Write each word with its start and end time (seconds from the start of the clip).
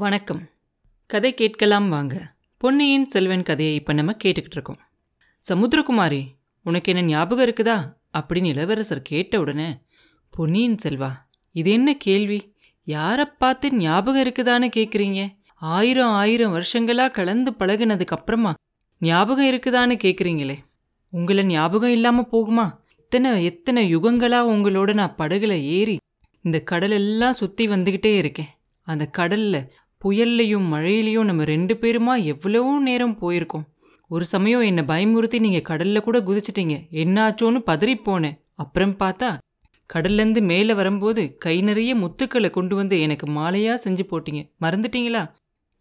வணக்கம். 0.00 0.48
கதை 1.06 1.34
கேட்கலாம் 1.34 1.88
வாங்க. 1.88 2.34
பொன்னியின் 2.56 3.08
செல்வன் 3.08 3.42
கதையை 3.42 3.74
இப்போ 3.74 3.92
நம்ம 3.92 4.12
கேட்டுக்கிட்டு 4.24 4.50
இருக்கோம். 4.50 4.78
சமுத்திரகுமாரி 5.48 6.26
உனக்கு 6.64 6.92
என்ன 6.92 7.04
ஞாபகம் 7.06 7.46
இருக்குதா? 7.46 7.92
அப்படின்னு 8.18 8.44
இளவரசர் 8.44 9.02
கேட்ட 9.02 9.40
உடனே 9.40 9.78
பொன்னியின் 10.30 10.76
செல்வா 10.82 11.10
இது 11.52 11.70
என்ன 11.70 11.94
கேள்வி? 11.94 12.54
யாரை 12.84 13.24
பார்த்து 13.24 13.72
ஞாபகம் 13.74 14.22
இருக்குதான்னு 14.22 14.70
கேட்குறீங்க 14.76 15.36
ஆயிரம் 15.54 16.10
ஆயிரம் 16.10 16.54
வருஷங்களா 16.54 17.10
கலந்து 17.10 17.54
பழகுனதுக்கு 17.58 18.16
அப்புறமா 18.18 18.54
ஞாபகம் 18.98 19.46
இருக்குதான்னு 19.46 19.98
கேட்குறீங்களே 20.04 20.56
உங்களை 21.10 21.44
ஞாபகம் 21.44 21.90
இல்லாமல் 21.90 22.28
போகுமா? 22.32 22.70
இத்தனை 22.96 23.44
எத்தனை 23.44 23.96
யுகங்களா 23.96 24.40
உங்களோட 24.54 24.94
நான் 24.94 25.14
படகுல 25.18 25.60
ஏறி 25.62 25.98
இந்த 26.42 26.62
கடலெல்லாம் 26.70 27.32
சுற்றி 27.32 27.68
வந்துக்கிட்டே 27.68 28.16
இருக்கேன். 28.16 28.48
அந்த 28.82 29.10
கடல்ல 29.18 29.70
புயல்லையும் 30.04 30.66
மழையிலையும் 30.72 31.24
நம்ம 31.24 31.44
ரெண்டு 31.44 31.74
பேருமா 31.74 32.24
எவ்வளவோ 32.24 32.78
நேரம் 32.78 33.18
போயிருக்கோம். 33.20 33.66
ஒரு 34.08 34.26
சமயம் 34.26 34.60
என்னை 34.60 34.84
பயமுறுத்தி 34.84 35.38
நீங்கள் 35.38 35.62
கடலில் 35.62 36.00
கூட 36.00 36.18
குதிச்சிட்டீங்க. 36.18 36.74
என்னாச்சோன்னு 37.02 37.60
பதறி 37.66 37.94
போனேன் 38.06 38.36
அப்புறம் 38.54 38.96
பார்த்தா 38.96 39.38
கடல்லேருந்து 39.94 40.40
மேலே 40.42 40.74
வரும்போது 40.74 41.36
கை 41.36 41.60
நிறைய 41.60 41.94
முத்துக்களை 41.94 42.50
கொண்டு 42.50 42.76
வந்து 42.76 43.00
எனக்கு 43.00 43.26
மாலையாக 43.32 43.76
செஞ்சு 43.84 44.04
போட்டீங்க. 44.10 44.40
மறந்துட்டீங்களா? 44.60 45.22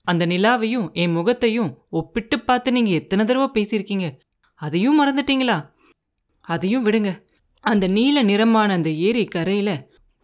அந்த 0.01 0.25
நிலாவையும் 0.25 0.91
என் 0.91 1.11
முகத்தையும் 1.11 1.71
ஒப்பிட்டு 1.89 2.39
பார்த்து 2.39 2.71
நீங்கள் 2.71 2.93
எத்தனை 2.93 3.25
தடவை 3.25 3.47
பேசியிருக்கீங்க? 3.53 4.09
அதையும் 4.53 4.99
மறந்துட்டீங்களா? 5.01 5.57
அதையும் 6.41 6.85
விடுங்க. 6.85 7.11
அந்த 7.59 7.87
நீல 7.87 8.21
நிறமான 8.21 8.73
அந்த 8.73 8.89
ஏரி 8.89 9.25
கரையில் 9.25 9.75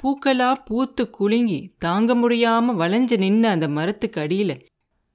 பூக்களா 0.04 0.54
பூத்து 0.66 1.10
குலுங்கி 1.10 1.74
தாங்க 1.78 2.16
முடியாம 2.16 2.76
வளைஞ்சு 2.76 3.18
நின்ன 3.18 3.44
அந்த 3.46 3.68
மரத்துக்கு 3.68 4.22
அடியில 4.22 4.54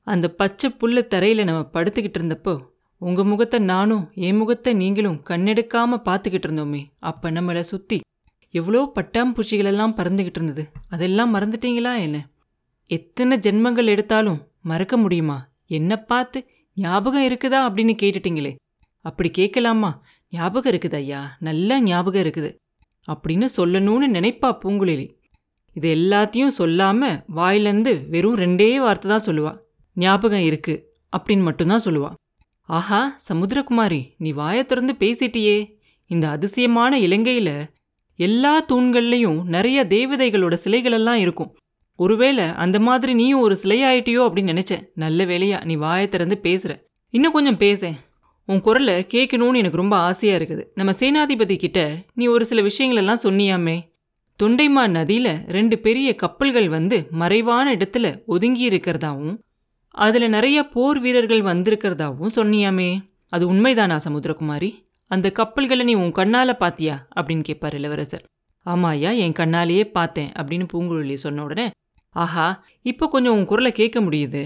அந்த 0.07 0.31
பச்சை 0.31 0.71
புல்லு 0.71 1.03
தரையில 1.09 1.45
நம்ம 1.45 1.63
படுத்துக்கிட்டு 1.73 2.19
இருந்தப்போ 2.21 2.55
உங்க 3.01 3.25
முகத்தை 3.25 3.59
நானும் 3.59 4.11
என் 4.15 4.37
முகத்தை 4.37 4.75
நீங்களும் 4.75 5.23
கண்ணெடுக்காம 5.29 5.99
பார்த்துக்கிட்டு 6.05 6.49
இருந்தோமே 6.49 6.83
அப்ப 7.01 7.31
நம்மளை 7.31 7.61
சுத்தி 7.61 7.99
எவ்வளோ 8.55 8.93
பட்டாம்பூச்சிகளெல்லாம் 8.95 9.97
பறந்துகிட்டு 9.97 10.39
இருந்தது. 10.39 10.63
அதெல்லாம் 10.89 11.35
மறந்துட்டீங்களா 11.35 11.99
என்ன? 11.99 12.19
எத்தனை 12.87 13.39
ஜென்மங்கள் 13.39 13.87
எடுத்தாலும் 13.87 14.39
மறக்க 14.63 14.97
முடியுமா? 14.97 15.39
என்ன 15.67 15.97
பார்த்து 15.97 16.39
ஞாபகம் 16.77 17.23
இருக்குதா 17.23 17.59
அப்படின்னு 17.67 17.95
கேட்டுட்டீங்களே. 18.03 18.57
அப்படி 19.05 19.31
கேட்கலாமா? 19.31 19.91
ஞாபகம் 20.33 20.73
இருக்குது 20.73 20.95
ஐயா? 20.95 21.37
நல்ல 21.39 21.81
ஞாபகம் 21.81 22.23
இருக்குது. 22.23 22.51
அப்படின்னு 23.13 23.47
சொல்லணும்னு 23.57 24.09
நினைப்பா 24.17 24.51
பூங்குழலி. 24.63 25.07
இது 25.77 25.89
எல்லாத்தையும் 25.95 26.55
சொல்லாம 26.59 27.09
வாயிலேருந்து 27.37 28.09
வெறும் 28.09 28.37
ரெண்டே 28.37 28.77
வார்த்தை 28.77 29.09
தான் 29.11 29.27
சொல்லுவா. 29.27 29.53
ஞாபகம் 29.95 30.47
இருக்கு 30.51 30.75
அப்படின்னு 31.17 31.43
மட்டும்தான் 31.43 31.85
சொல்லுவா. 31.85 32.11
ஆஹா 32.69 33.01
சமுத்திரகுமாரி 33.29 34.01
நீ 34.19 34.31
வாயை 34.33 34.65
திறந்து 34.65 34.95
பேசிட்டியே. 34.99 35.59
இந்த 36.07 36.29
அதிசயமான 36.29 36.99
இலங்கையில் 36.99 37.55
எல்லா 38.17 38.53
தூண்கள்லையும் 38.65 39.41
நிறைய 39.45 39.85
தேவதைகளோட 39.89 40.55
சிலைகளெல்லாம் 40.65 41.21
இருக்கும். 41.25 41.53
ஒருவேளை 41.99 42.45
அந்த 42.65 42.81
மாதிரி 42.81 43.13
நீயும் 43.15 43.41
ஒரு 43.41 43.59
சிலையாயிட்டியோ 43.63 44.23
அப்படின்னு 44.27 44.53
நினைச்சேன். 44.55 44.85
நல்ல 44.95 45.25
வேலையா 45.25 45.65
நீ 45.65 45.75
வாயை 45.75 46.09
திறந்து 46.09 46.39
பேசுற. 46.43 46.73
இன்னும் 47.15 47.33
கொஞ்சம் 47.33 47.57
பேசேன் 47.57 47.97
உன் 48.51 48.61
குரலை 48.61 49.07
கேட்கணும்னு 49.15 49.61
எனக்கு 49.61 49.77
ரொம்ப 49.77 49.97
ஆசையாக 49.97 50.45
இருக்குது. 50.45 50.63
நம்ம 50.75 50.93
சேனாதிபதி 50.93 51.57
கிட்ட 51.57 51.81
நீ 52.15 52.27
ஒரு 52.27 52.45
சில 52.47 52.61
விஷயங்களெல்லாம் 52.63 53.23
சொன்னியாமே. 53.23 53.77
தொண்டைமா 54.43 54.89
நதியில் 54.89 55.45
ரெண்டு 55.47 55.79
பெரிய 55.79 56.15
கப்பல்கள் 56.15 56.69
வந்து 56.69 57.07
மறைவான 57.11 57.75
இடத்துல 57.75 58.25
ஒதுங்கி 58.27 58.69
இருக்கிறதாவும் 58.69 59.39
அதில் 59.91 60.29
நிறைய 60.29 60.69
போர் 60.69 61.01
வீரர்கள் 61.01 61.43
வந்திருக்கிறதாவும் 61.43 62.35
சொன்னியாமே. 62.35 62.91
அது 63.29 63.53
உண்மைதானா 63.53 63.99
சமுத்திரகுமாரி? 64.09 64.71
அந்த 65.07 65.31
கப்பல்களை 65.31 65.85
நீ 65.85 65.95
உன் 65.95 66.13
கண்ணால் 66.13 66.57
பாத்தியா? 66.57 67.09
அப்படின்னு 67.17 67.43
கேட்பார் 67.43 67.75
இளவரசர். 67.75 68.25
ஆமாயா 68.67 69.11
என் 69.17 69.33
கண்ணாலேயே 69.33 69.85
பார்த்தேன் 69.85 70.33
அப்படின்னு 70.33 70.67
பூங்குழலி 70.73 71.15
சொன்ன 71.15 71.43
உடனே 71.43 71.71
ஆஹா 72.11 72.65
இப்போ 72.83 73.09
கொஞ்சம் 73.09 73.33
உன் 73.33 73.45
குரலை 73.45 73.73
கேட்க 73.73 74.01
முடியுது. 74.01 74.43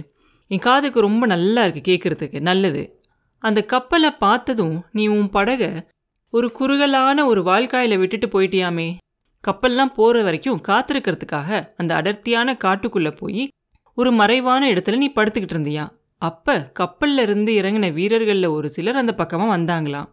என் 0.46 0.58
காதுக்கு 0.58 1.00
ரொம்ப 1.00 1.26
நல்லா 1.26 1.64
இருக்குது 1.64 1.88
கேட்கறதுக்கு 1.88 2.40
நல்லது. 2.40 3.01
அந்த 3.42 3.64
கப்பலை 3.64 4.10
பார்த்ததும் 4.10 4.84
நீ 4.92 5.06
உன் 5.06 5.30
படக 5.32 5.86
ஒரு 6.30 6.52
குறுகலான 6.52 7.26
ஒரு 7.26 7.40
வாழ்க்காயில 7.42 7.98
விட்டுட்டு 7.98 8.26
போயிட்டியாமே. 8.26 8.88
கப்பல்லாம் 9.44 9.94
போகிற 9.94 10.22
வரைக்கும் 10.22 10.60
காத்திருக்கிறதுக்காக 10.68 11.68
அந்த 11.76 11.94
அடர்த்தியான 11.94 12.56
காட்டுக்குள்ளே 12.64 13.12
போய் 13.16 13.48
ஒரு 13.94 14.12
மறைவான 14.12 14.68
இடத்துல 14.70 14.96
நீ 14.96 15.12
படுத்துக்கிட்டு 15.14 15.56
இருந்தியா. 15.56 15.84
அப்ப 16.18 16.72
கப்பல்ல 16.80 17.18
இருந்து 17.18 17.52
இறங்கின 17.52 17.88
வீரர்கள்ல 17.98 18.48
ஒரு 18.48 18.68
சிலர் 18.70 18.96
அந்த 18.96 19.14
பக்கமாக 19.14 19.52
வந்தாங்களாம். 19.56 20.08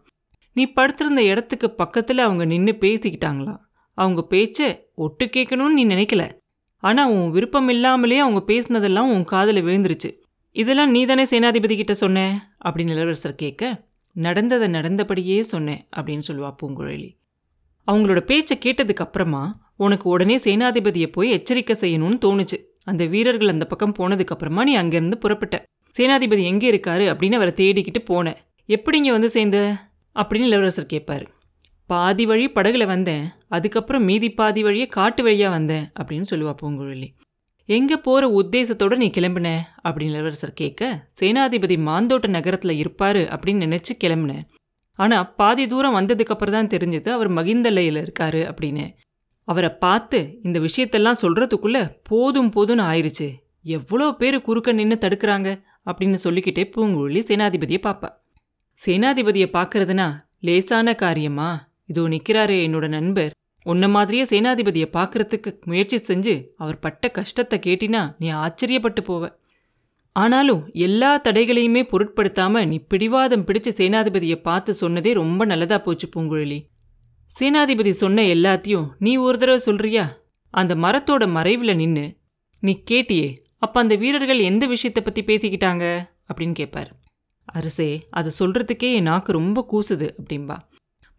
நீ 0.52 0.66
படுத்திருந்த 0.66 1.22
இடத்துக்கு 1.22 1.68
பக்கத்துல 1.78 2.16
அவங்க 2.16 2.44
நின்று 2.44 2.76
பேசிக்கிட்டாங்களாம். 2.80 3.60
அவங்க 3.94 4.26
பேச்ச 4.30 4.78
ஒட்டு 4.94 5.24
கேட்கணும்னு 5.26 5.76
நீ 5.78 5.86
நினைக்கல. 5.86 6.24
ஆனால் 6.82 7.10
உன் 7.10 7.30
விருப்பம் 7.30 7.68
இல்லாமலே 7.68 8.18
அவங்க 8.18 8.42
பேசினதெல்லாம் 8.46 9.12
உன் 9.14 9.24
காதில் 9.24 9.64
விழுந்துருச்சு. 9.64 10.10
இதெல்லாம் 10.52 10.90
நீ 10.90 11.04
தானே 11.04 11.24
சேனாதிபதி 11.24 11.74
கிட்ட 11.74 11.94
சொன்ன? 11.94 12.48
அப்படின்னு 12.64 12.90
இளவரசர் 12.90 13.34
கேட்க 13.34 13.88
நடந்ததை 14.12 14.68
நடந்தபடியே 14.68 15.40
சொன்னேன் 15.40 15.86
அப்படின்னு 15.96 16.22
சொல்லுவா 16.28 16.54
பூங்குழலி. 16.62 17.16
அவங்களோட 17.86 18.20
பேச்சை 18.20 18.58
கேட்டதுக்கு 18.58 18.94
அப்புறமா 18.94 19.72
உனக்கு 19.76 20.08
உடனே 20.08 20.36
சேனாதிபதியை 20.36 21.06
போய் 21.06 21.30
எச்சரிக்கை 21.30 21.76
செய்யணும்னு 21.80 22.18
தோணுச்சு. 22.24 22.64
அந்த 22.84 23.06
வீரர்கள் 23.06 23.48
அந்த 23.48 23.66
பக்கம் 23.66 23.94
போனதுக்கு 23.98 24.26
அப்புறமா 24.26 24.64
நீ 24.64 24.76
அங்கேருந்து 24.76 25.14
புறப்பட்ட. 25.14 25.64
சேனாதிபதி 25.98 26.42
எங்கே 26.42 26.70
இருக்காரு? 26.70 27.06
அப்படின்னு 27.12 27.34
அவரை 27.34 27.52
தேடிக்கிட்டு 27.56 28.04
போனேன் 28.10 28.36
எப்படி 28.66 28.96
இங்கே 28.96 29.10
வந்து 29.10 29.30
சேர்ந்த? 29.30 29.76
அப்படின்னு 30.14 30.46
இளவரசர் 30.46 30.86
கேட்பாரு. 30.92 31.26
பாதி 31.86 32.26
வழி 32.26 32.48
படகுல 32.48 32.86
வந்தேன். 32.86 33.28
அதுக்கப்புறம் 33.48 34.04
மீதி 34.04 34.30
பாதி 34.30 34.62
வழியே 34.62 34.86
காட்டு 34.86 35.22
வழியாக 35.22 35.54
வந்தேன் 35.54 35.92
அப்படின்னு 36.00 36.24
சொல்லுவா 36.30 36.54
பூங்குழலி. 36.62 37.08
எங்கே 37.76 37.96
போகிற 37.96 38.24
உத்தேசத்தோட 38.38 38.94
நீ 39.00 39.06
கிளம்புன? 39.16 39.48
அப்படின்னு 39.84 40.14
இளவரசர் 40.14 40.58
கேட்க 40.60 40.88
சேனாதிபதி 41.20 41.76
மாந்தோட்ட 41.88 42.28
நகரத்தில் 42.36 42.80
இருப்பார் 42.82 43.20
அப்படின்னு 43.34 43.66
நினச்சி 43.66 43.92
கிளம்புனேன் 44.02 44.46
ஆனால் 44.98 45.28
பாதி 45.40 45.64
தூரம் 45.66 45.96
வந்ததுக்கப்புறம் 45.98 46.56
தான் 46.56 46.70
தெரிஞ்சது 46.74 47.08
அவர் 47.16 47.30
மகிந்தலையில் 47.38 48.00
இருக்காரு 48.02 48.40
அப்படின்னு. 48.50 48.84
அவரை 49.48 49.70
பார்த்து 49.84 50.18
இந்த 50.42 50.58
விஷயத்தெல்லாம் 50.60 51.20
சொல்கிறதுக்குள்ளே 51.22 51.82
போதும் 52.02 52.50
போதும்னு 52.56 52.84
ஆயிடுச்சு 52.90 53.28
எவ்வளோ 53.76 54.06
பேர் 54.20 54.38
குறுக்க 54.48 54.72
நின்று 54.72 54.96
தடுக்கிறாங்க? 55.04 55.48
அப்படின்னு 55.88 56.18
சொல்லிக்கிட்டே 56.24 56.64
பூங்குழலி 56.74 57.22
சேனாதிபதியை 57.30 57.80
பார்ப்பா 57.86 58.10
சேனாதிபதியை 58.78 59.48
பார்க்கறதுனா 59.58 60.08
லேசான 60.48 60.94
காரியமா? 60.94 61.50
இதோ 61.86 62.02
நிற்கிறாரு 62.14 62.56
என்னோட 62.66 62.88
நண்பர். 62.88 63.32
உன்ன 63.66 63.88
மாதிரியே 63.88 64.24
சேனாதிபதியை 64.24 64.88
பார்க்கறதுக்கு 64.92 65.50
முயற்சி 65.64 65.96
செஞ்சு 65.96 66.34
அவர் 66.56 66.78
பட்ட 66.78 67.10
கஷ்டத்தை 67.10 67.58
கேட்டினா 67.66 68.14
நீ 68.18 68.28
ஆச்சரியப்பட்டு 68.30 69.02
போவ. 69.08 69.24
ஆனாலும் 70.16 70.62
எல்லா 70.72 71.20
தடைகளையுமே 71.20 71.82
பொருட்படுத்தாம 71.90 72.66
நீ 72.66 72.78
பிடிவாதம் 72.78 73.44
பிடிச்சு 73.44 73.72
சேனாதிபதியை 73.80 74.38
பார்த்து 74.42 74.74
சொன்னதே 74.80 75.12
ரொம்ப 75.12 75.44
நல்லதா 75.44 75.78
போச்சு 75.78 76.08
பூங்குழலி. 76.16 76.58
சேனாதிபதி 77.40 77.90
சொன்ன 77.90 78.22
எல்லாத்தையும் 78.22 78.88
நீ 78.98 79.16
ஒரு 79.16 79.38
தடவை 79.38 79.58
சொல்றியா? 79.58 80.04
அந்த 80.54 80.74
மரத்தோட 80.74 81.28
மறைவில் 81.28 81.76
நின்று 81.76 82.06
நீ 82.62 82.82
கேட்டியே 82.90 83.28
அப்ப 83.58 83.80
அந்த 83.80 83.94
வீரர்கள் 83.94 84.40
எந்த 84.40 84.66
விஷயத்தை 84.66 85.02
பத்தி 85.02 85.22
பேசிக்கிட்டாங்க? 85.22 85.84
அப்படின்னு 86.30 86.52
கேட்பார் 86.52 86.90
அரசே 87.48 88.06
அதை 88.10 88.32
சொல்றதுக்கே 88.38 88.88
என் 88.94 89.02
நாக்கு 89.02 89.32
ரொம்ப 89.32 89.60
கூசுது 89.72 90.08
அப்படின்பா 90.18 90.56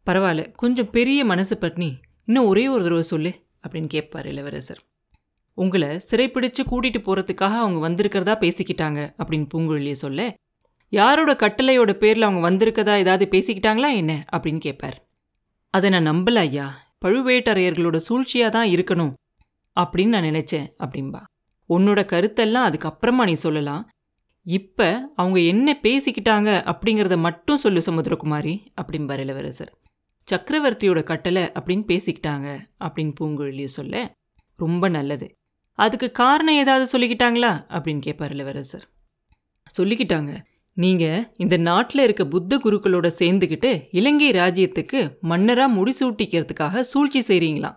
பரவாயில்ல 0.06 0.52
கொஞ்சம் 0.52 0.90
பெரிய 0.90 1.26
மனசு 1.26 1.58
பட்னி 1.62 1.90
இன்னும் 2.32 2.48
ஒரே 2.48 2.68
ஒரு 2.68 2.84
தடவை 2.84 3.04
சொல்லு 3.04 3.46
அப்படின்னு 3.68 3.88
கேட்பார் 3.88 4.28
இளவரசர். 4.28 4.82
உங்களை 5.54 5.88
சிறைப்பிடிச்சு 5.88 6.62
கூட்டிட்டு 6.72 7.00
போகிறதுக்காக 7.00 7.56
அவங்க 7.58 7.90
வந்திருக்கிறதா 7.90 8.36
பேசிக்கிட்டாங்க 8.44 9.14
அப்படின்னு 9.24 9.48
பூங்குழலியை 9.54 9.92
சொல்ல 9.92 10.34
யாரோட 10.90 11.34
கட்டளையோட 11.34 11.94
பேரில் 11.94 12.22
அவங்க 12.22 12.50
வந்திருக்கதா 12.50 12.98
ஏதாவது 12.98 13.28
பேசிக்கிட்டாங்களா 13.32 13.96
என்ன? 13.96 14.26
அப்படின்னு 14.32 14.60
கேட்பார். 14.60 15.08
அதை 15.70 15.90
நான் 15.90 16.08
நம்பல 16.08 16.34
ஐயா. 16.36 16.94
பழுவேட்டரையர்களோட 17.06 18.02
சூழ்ச்சியாக 18.10 18.50
தான் 18.50 18.68
இருக்கணும் 18.68 19.14
அப்படின்னு 19.80 20.08
நான் 20.08 20.24
நினச்சேன் 20.24 20.68
அப்படின்பா. 20.80 21.22
உன்னோட 21.70 22.02
கருத்தெல்லாம் 22.14 22.68
அதுக்கப்புறமா 22.70 23.24
நீ 23.24 23.34
சொல்லலாம். 23.34 23.90
இப்போ 24.44 25.12
அவங்க 25.16 25.40
என்ன 25.40 25.78
பேசிக்கிட்டாங்க 25.84 26.74
அப்படிங்கிறத 26.74 27.18
மட்டும் 27.18 27.58
சொல்லு 27.58 27.80
சமுத்திரகுமாரி 27.80 28.66
அப்படின்பார் 28.82 29.20
இளவரசர். 29.20 29.81
சக்கரவர்த்தியோட 30.32 31.04
கட்டளை 31.04 31.44
அப்படின்னு 31.60 31.86
பேசிக்கிட்டாங்க 31.92 32.48
அப்படின்னு 32.86 33.14
பூங்குழலிய 33.20 33.70
சொல்ல 33.78 34.04
ரொம்ப 34.60 34.90
நல்லது. 34.90 35.28
அதுக்கு 35.80 36.12
காரணம் 36.12 36.56
ஏதாவது 36.56 36.86
சொல்லிக்கிட்டாங்களா 36.94 37.52
அப்படின்னு 37.76 38.00
கேட்பார் 38.00 38.34
இளவரசர். 38.34 38.86
சொல்லிக்கிட்டாங்க. 39.80 40.32
நீங்கள் 40.78 41.24
இந்த 41.38 41.58
நாட்டில் 41.58 42.04
இருக்க 42.04 42.24
புத்த 42.26 42.58
குருக்களோட 42.58 43.08
சேர்ந்துக்கிட்டு 43.20 43.72
இலங்கை 43.92 44.32
ராஜ்யத்துக்கு 44.32 45.00
மன்னராக 45.22 45.76
முடிசூட்டிக்கிறதுக்காக 45.76 46.80
சூழ்ச்சி 46.92 47.22
செய்கிறீங்களாம் 47.28 47.76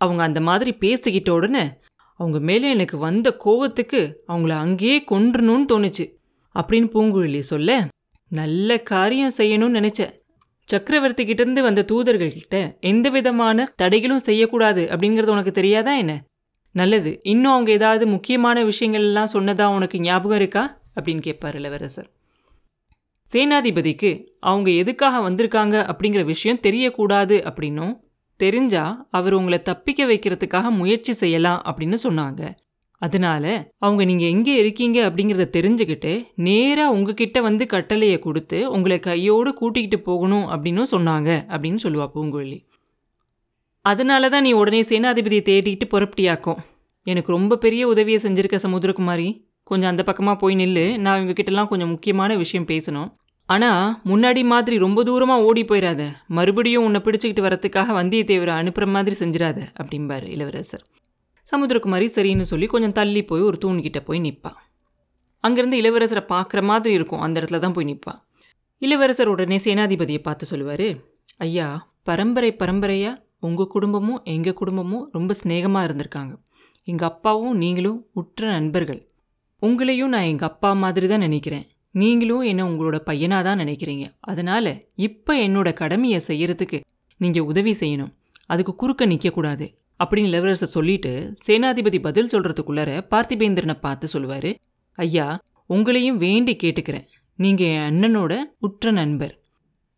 அவங்க 0.00 0.22
அந்த 0.22 0.40
மாதிரி 0.40 0.72
பேசிக்கிட்ட 0.80 1.30
உடனே 1.30 1.64
அவங்க 2.14 2.38
மேலே 2.38 2.68
எனக்கு 2.70 2.98
வந்த 2.98 3.28
கோவத்துக்கு 3.44 4.00
அவங்கள 4.28 4.48
அங்கேயே 4.48 5.04
கொன்றணும்னு 5.10 5.66
தோணுச்சு 5.72 6.04
அப்படின்னு 6.54 6.88
பூங்குழலி 6.94 7.38
சொல்ல 7.38 7.88
நல்ல 8.30 8.78
காரியம் 8.92 9.36
செய்யணும்னு 9.36 9.78
நினச்சேன். 9.78 10.14
சக்கரவர்த்தி 10.68 11.24
கிட்டேருந்து 11.24 11.60
வந்த 11.60 11.84
தூதர்கள்கிட்ட 11.92 12.80
எந்த 12.80 13.08
விதமான 13.08 13.72
தடைகளும் 13.82 14.16
செய்யக்கூடாது 14.16 14.88
அப்படிங்கிறது 14.90 15.26
உனக்கு 15.26 15.52
தெரியாதா 15.52 15.96
என்ன? 15.96 16.24
நல்லது. 16.72 17.20
இன்னும் 17.22 17.52
அவங்க 17.52 17.70
ஏதாவது 17.70 18.06
முக்கியமான 18.06 18.64
விஷயங்கள் 18.64 19.02
எல்லாம் 19.02 19.28
சொன்னதா 19.32 19.74
உனக்கு 19.74 20.00
ஞாபகம் 20.00 20.36
இருக்கா? 20.36 20.80
அப்படின்னு 21.00 21.20
கேட்பார் 21.20 21.54
இளவரசர். 21.54 22.10
சேனாதிபதிக்கு 23.34 24.26
அவங்க 24.40 24.70
எதுக்காக 24.70 25.30
வந்திருக்காங்க 25.30 25.90
அப்படிங்கிற 25.90 26.24
விஷயம் 26.24 26.60
தெரியக்கூடாது 26.62 27.50
அப்படின்னும் 27.50 27.98
தெரிஞ்சா 28.36 29.06
அவர் 29.10 29.32
உங்களை 29.32 29.62
தப்பிக்க 29.62 30.04
வைக்கிறதுக்காக 30.04 30.70
முயற்சி 30.70 31.12
செய்யலாம் 31.12 31.62
அப்படின்னு 31.64 31.96
சொன்னாங்க. 32.02 32.54
அதனால 33.02 33.44
அவங்க 33.78 34.04
நீங்க 34.04 34.24
எங்கே 34.26 34.54
இருக்கீங்க 34.56 34.98
அப்படிங்கிறத 35.08 35.46
தெரிஞ்சுக்கிட்டு 35.56 36.12
நேராக 36.34 36.94
உங்ககிட்ட 36.94 37.40
வந்து 37.40 37.66
கட்டளையை 37.66 38.18
கொடுத்து 38.18 38.70
உங்களை 38.70 38.98
கையோடு 39.00 39.52
கூட்டிக்கிட்டு 39.54 40.00
போகணும் 40.00 40.48
அப்படின்னும் 40.48 40.90
சொன்னாங்க 40.90 41.30
அப்படின்னு 41.48 41.80
சொல்லுவா 41.82 42.08
பூங்குழலி 42.14 42.58
அதனால 43.84 44.28
தான் 44.28 44.42
நீ 44.42 44.50
உடனே 44.52 44.80
சேனாதிபதியை 44.80 45.42
தேடிக்கிட்டு 45.42 45.86
புறப்பட்டியாக்கும் 45.92 46.58
எனக்கு 47.06 47.30
ரொம்ப 47.32 47.56
பெரிய 47.56 47.82
உதவியை 47.88 48.18
செஞ்சுருக்க 48.22 48.56
சமுத்திரகுமாரி. 48.62 49.28
கொஞ்சம் 49.62 49.90
அந்த 49.90 50.02
பக்கமாக 50.02 50.36
போய் 50.38 50.54
நில்லு. 50.54 50.84
நான் 50.98 51.18
இவங்ககிட்டலாம் 51.18 51.70
கொஞ்சம் 51.70 51.88
முக்கியமான 51.88 52.36
விஷயம் 52.36 52.66
பேசணும். 52.66 53.08
ஆனால் 53.48 53.84
முன்னாடி 54.10 54.42
மாதிரி 54.44 54.76
ரொம்ப 54.78 55.02
தூரமாக 55.02 55.44
ஓடி 55.44 55.62
போயிடாத 55.62 56.02
மறுபடியும் 56.28 56.84
உன்னை 56.84 57.00
பிடிச்சிக்கிட்டு 57.04 57.46
வரத்துக்காக 57.46 57.94
வந்தியத்தேவரை 58.00 58.54
அனுப்புகிற 58.60 58.86
மாதிரி 58.96 59.16
செஞ்சிடாத 59.20 59.58
அப்படிம்பார் 59.80 60.26
இளவரசர். 60.34 60.84
சமுத்திரகுமாரி 61.50 62.06
சரின்னு 62.16 62.46
சொல்லி 62.52 62.66
கொஞ்சம் 62.72 62.96
தள்ளி 62.98 63.20
போய் 63.24 63.46
ஒரு 63.48 63.58
தூண்கிட்ட 63.64 64.00
போய் 64.08 64.20
நிற்பாள் 64.26 64.58
அங்கேருந்து 65.44 65.78
இளவரசரை 65.82 66.22
பார்க்குற 66.32 66.60
மாதிரி 66.70 66.92
இருக்கும். 66.98 67.22
அந்த 67.24 67.36
இடத்துல 67.40 67.60
தான் 67.64 67.76
போய் 67.76 67.88
நிற்பாள் 67.90 68.18
இளவரசர் 68.82 69.30
உடனே 69.34 69.58
சேனாதிபதியை 69.64 70.20
பார்த்து 70.22 70.46
சொல்லுவார் 70.46 70.88
ஐயா 71.46 71.68
பரம்பரை 72.08 72.50
பரம்பரையாக 72.62 73.20
உங்கள் 73.46 73.72
குடும்பமும் 73.74 74.20
எங்கள் 74.34 74.58
குடும்பமும் 74.60 75.04
ரொம்ப 75.12 75.34
ஸ்நேகமாக 75.40 75.86
இருந்திருக்காங்க. 75.88 76.32
எங்கள் 76.88 77.08
அப்பாவும் 77.08 77.56
நீங்களும் 77.56 77.98
உற்ற 78.20 78.42
நண்பர்கள். 78.56 79.00
உங்களையும் 79.62 80.12
நான் 80.14 80.28
எங்கள் 80.32 80.48
அப்பா 80.48 80.70
மாதிரி 80.82 81.06
தான் 81.12 81.24
நினைக்கிறேன். 81.26 81.66
நீங்களும் 81.94 82.44
என்ன 82.50 82.62
உங்களோட 82.70 82.96
பையனாக 83.08 83.42
தான் 83.48 83.60
நினைக்கிறீங்க. 83.62 84.06
அதனால் 84.30 84.72
இப்போ 85.06 85.32
என்னோட 85.46 85.68
கடமையை 85.72 86.20
செய்கிறதுக்கு 86.28 86.78
நீங்கள் 87.20 87.48
உதவி 87.50 87.72
செய்யணும். 87.82 88.12
அதுக்கு 88.46 88.74
குறுக்க 88.74 89.06
நிற்கக்கூடாது 89.06 89.66
அப்படின்னு 90.00 90.30
இளவரசர் 90.32 90.74
சொல்லிட்டு 90.76 91.12
சேனாதிபதி 91.46 91.98
பதில் 92.00 92.32
சொல்கிறதுக்குள்ளார 92.32 92.90
பார்த்திபேந்திரனை 93.12 93.76
பார்த்து 93.80 94.08
சொல்லுவார் 94.08 94.50
ஐயா 94.98 95.26
உங்களையும் 95.70 96.20
வேண்டி 96.24 96.52
கேட்டுக்கிறேன். 96.62 97.06
நீங்கள் 97.38 97.72
என் 97.72 97.86
அண்ணனோட 97.88 98.32
உற்ற 98.58 98.90
நண்பர். 98.90 99.34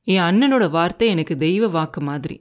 என் 0.07 0.25
அண்ணனோட 0.29 0.65
வார்த்தை 0.71 1.09
எனக்கு 1.09 1.35
தெய்வ 1.37 1.69
வாக்கு 1.69 2.01
மாதிரி. 2.01 2.37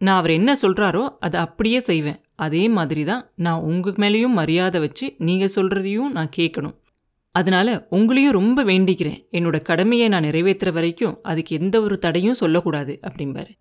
நான் 0.00 0.18
அவர் 0.20 0.32
என்ன 0.38 0.50
சொல்கிறாரோ 0.62 1.02
அதை 1.18 1.40
அப்படியே 1.40 1.80
செய்வேன். 1.80 2.18
அதே 2.36 2.62
மாதிரி 2.68 3.02
தான் 3.04 3.22
நான் 3.46 3.64
உங்கள் 3.70 4.00
மேலேயும் 4.02 4.38
மரியாதை 4.40 4.78
வச்சு 4.80 5.06
நீங்கள் 5.28 5.54
சொல்கிறதையும் 5.56 6.14
நான் 6.16 6.34
கேட்கணும். 6.36 6.76
அதனால 7.34 7.68
உங்களையும் 7.96 8.36
ரொம்ப 8.38 8.64
வேண்டிக்கிறேன். 8.64 9.20
என்னோட 9.30 9.56
கடமையை 9.62 10.08
நான் 10.08 10.26
நிறைவேற்றுற 10.28 10.72
வரைக்கும் 10.72 11.14
அதுக்கு 11.22 11.52
எந்த 11.60 11.76
ஒரு 11.80 11.98
தடையும் 11.98 12.40
சொல்லக்கூடாது 12.42 12.94
அப்படிம்பாரு. 13.02 13.52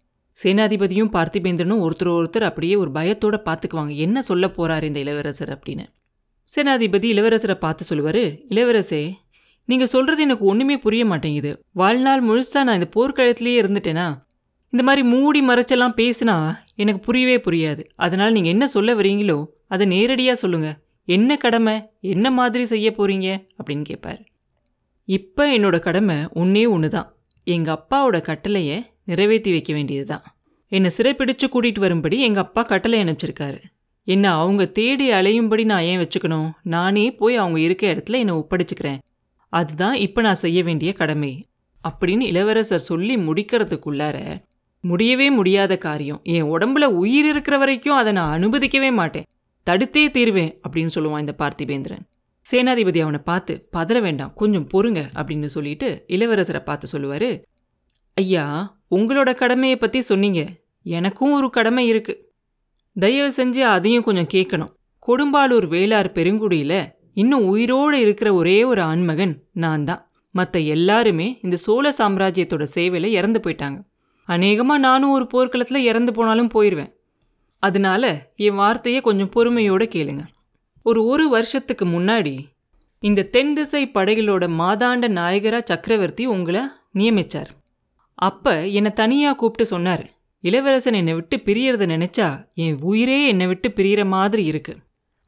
சேனாதிபதியும் 0.43 1.11
பார்த்திபேந்திரனும் 1.13 1.83
ஒருத்தர் 1.85 2.11
ஒருத்தர் 2.13 2.45
அப்படியே 2.49 2.75
ஒரு 2.75 2.91
பயத்தோட 2.91 3.37
பார்த்துக்குவாங்க. 3.47 3.95
என்ன 3.95 4.21
சொல்ல 4.21 4.47
போறாரு 4.47 4.83
இந்த 4.83 4.99
இளவரசர் 4.99 5.59
அப்படின்னு. 5.59 5.85
சேனாதிபதி 6.51 7.07
இளவரசரை 7.13 7.55
பார்த்து 7.55 7.83
சொல்லுவாரு 7.89 8.23
இளவரசே 8.49 9.11
நீங்க 9.65 9.85
சொல்றது 9.85 10.21
எனக்கு 10.21 10.45
ஒண்ணுமே 10.45 10.77
புரிய 10.77 11.05
மாட்டேங்குது. 11.05 11.51
வாழ்நாள் 11.71 12.23
முழுசா 12.23 12.61
நான் 12.63 12.77
இந்த 12.79 12.89
போர்க்களத்திலேயே 12.95 13.59
இருந்துட்டேனா? 13.63 14.07
இந்த 14.69 14.83
மாதிரி 14.83 15.07
மூடி 15.07 15.47
மறைச்செல்லாம் 15.47 15.95
பேசினா 15.97 16.55
எனக்கு 16.75 16.99
புரியவே 16.99 17.37
புரியாது. 17.37 17.83
அதனால 17.95 18.29
நீங்க 18.31 18.49
என்ன 18.49 18.67
சொல்ல 18.67 18.95
வரீங்களோ 18.95 19.45
அதை 19.67 19.85
நேரடியாக 19.85 20.39
சொல்லுங்க. 20.39 20.69
என்ன 21.05 21.37
கடமை? 21.37 21.75
என்ன 21.99 22.31
மாதிரி 22.31 22.65
செய்ய 22.65 22.89
போறீங்க? 22.97 23.27
அப்படின்னு 23.57 23.81
கேட்பார் 23.81 24.21
இப்போ 25.07 25.57
என்னோட 25.57 25.79
கடமை 25.79 26.17
ஒன்றே 26.33 26.65
ஒன்று 26.65 26.89
தான் 26.89 27.15
எங்கள் 27.43 27.75
அப்பாவோட 27.75 28.21
கட்டளையை 28.21 28.77
நிறைவேற்றி 29.03 29.51
வைக்க 29.51 29.73
வேண்டியது 29.73 30.05
தான் 30.05 30.25
என்னை 30.71 30.91
சிறைப்பிடிச்சு 30.97 31.45
கூட்டிகிட்டு 31.53 31.79
வரும்படி 31.79 32.21
எங்கள் 32.21 32.43
அப்பா 32.43 32.61
கட்டளை 32.61 33.03
அனுப்பிச்சிருக்காரு. 33.03 33.59
என்ன 34.07 34.31
அவங்க 34.33 34.65
தேடி 34.65 35.11
அலையும்படி 35.11 35.63
நான் 35.65 35.83
ஏன் 35.83 35.99
வச்சுக்கணும்? 35.99 36.51
நானே 36.63 37.11
போய் 37.11 37.35
அவங்க 37.35 37.59
இருக்க 37.59 37.83
இடத்துல 37.93 38.19
என்னை 38.21 38.35
ஒப்படைச்சிக்கிறேன். 38.35 39.01
அதுதான் 39.53 39.93
இப்போ 39.93 40.21
நான் 40.21 40.35
செய்ய 40.35 40.63
வேண்டிய 40.63 40.93
கடமை. 40.93 41.47
அப்படின்னு 41.83 42.19
இளவரசர் 42.19 42.79
சொல்லி 42.79 43.15
முடிக்கிறதுக்குள்ளார 43.17 44.17
முடியவே 44.83 45.29
முடியாத 45.29 45.77
காரியம். 45.77 46.19
என் 46.23 46.49
உடம்புல 46.53 46.85
உயிர் 47.01 47.25
இருக்கிற 47.25 47.57
வரைக்கும் 47.57 47.95
அதை 47.95 48.13
நான் 48.13 48.33
அனுமதிக்கவே 48.37 48.93
மாட்டேன். 48.93 49.27
தடுத்தே 49.67 50.03
தீர்வேன் 50.17 50.53
அப்படின்னு 50.65 50.95
சொல்லுவான் 50.95 51.19
இந்த 51.19 51.35
பார்த்திபேந்திரன். 51.37 52.03
சேனாதிபதி 52.45 53.01
அவனை 53.01 53.19
பார்த்து 53.23 53.53
பதற 53.77 54.01
வேண்டாம் 54.01 54.33
கொஞ்சம் 54.35 54.67
பொறுங்க 54.73 55.01
அப்படின்னு 55.15 55.45
சொல்லிட்டு 55.45 56.05
இளவரசரை 56.07 56.61
பார்த்து 56.63 56.87
சொல்லுவார். 56.87 57.29
ஐயா 58.17 58.45
உங்களோட 58.95 59.29
கடமையை 59.41 59.77
பற்றி 59.77 59.99
சொன்னீங்க. 60.01 60.41
எனக்கும் 60.85 61.33
ஒரு 61.37 61.47
கடமை 61.57 61.83
இருக்குது 61.91 62.21
தயவு 62.95 63.29
செஞ்சு 63.37 63.61
அதையும் 63.75 64.05
கொஞ்சம் 64.07 64.31
கேட்கணும் 64.33 64.73
கொடும்பாலூர் 65.07 65.67
வேளார் 65.75 66.09
பெருங்குடியில் 66.17 66.79
இன்னும் 67.21 67.45
உயிரோடு 67.53 67.97
இருக்கிற 67.99 68.29
ஒரே 68.33 68.57
ஒரு 68.71 68.81
ஆண்மகன் 68.81 69.33
நான் 69.63 69.85
தான். 69.89 70.01
மற்ற 70.35 70.59
எல்லாருமே 70.75 71.27
இந்த 71.45 71.55
சோழ 71.65 71.85
சாம்ராஜ்யத்தோட 71.97 72.63
சேவையில் 72.75 73.15
இறந்து 73.19 73.39
போயிட்டாங்க. 73.39 73.79
அநேகமாக 74.29 74.83
நானும் 74.87 75.13
ஒரு 75.17 75.25
போர்க்களத்தில் 75.27 75.87
இறந்து 75.89 76.11
போனாலும் 76.13 76.53
போயிடுவேன் 76.53 76.91
அதனால 77.63 78.03
என் 78.45 78.59
வார்த்தையை 78.61 79.01
கொஞ்சம் 79.01 79.33
பொறுமையோடு 79.35 79.85
கேளுங்க. 79.95 80.23
ஒரு 80.85 81.01
ஒரு 81.05 81.25
வருஷத்துக்கு 81.29 81.85
முன்னாடி 81.85 82.35
இந்த 83.03 83.27
தென் 83.35 83.53
திசை 83.53 83.83
படைகளோட 83.93 84.43
மாதாண்ட 84.61 85.05
நாயகரா 85.19 85.59
சக்கரவர்த்தி 85.71 86.25
உங்களை 86.25 86.63
நியமிச்சார். 86.99 87.51
அப்ப 88.19 88.67
என்னை 88.67 88.91
தனியாக 88.93 89.35
கூப்பிட்டு 89.35 89.65
சொன்னார். 89.65 90.03
இளவரசன் 90.43 90.93
என்னை 90.93 91.13
விட்டு 91.13 91.35
பிரியறத 91.45 91.83
நினைச்சா 91.87 92.27
என் 92.53 92.77
உயிரே 92.81 93.27
என்னை 93.27 93.45
விட்டு 93.47 93.69
பிரியற 93.69 94.05
மாதிரி 94.05 94.43
இருக்கு. 94.45 94.73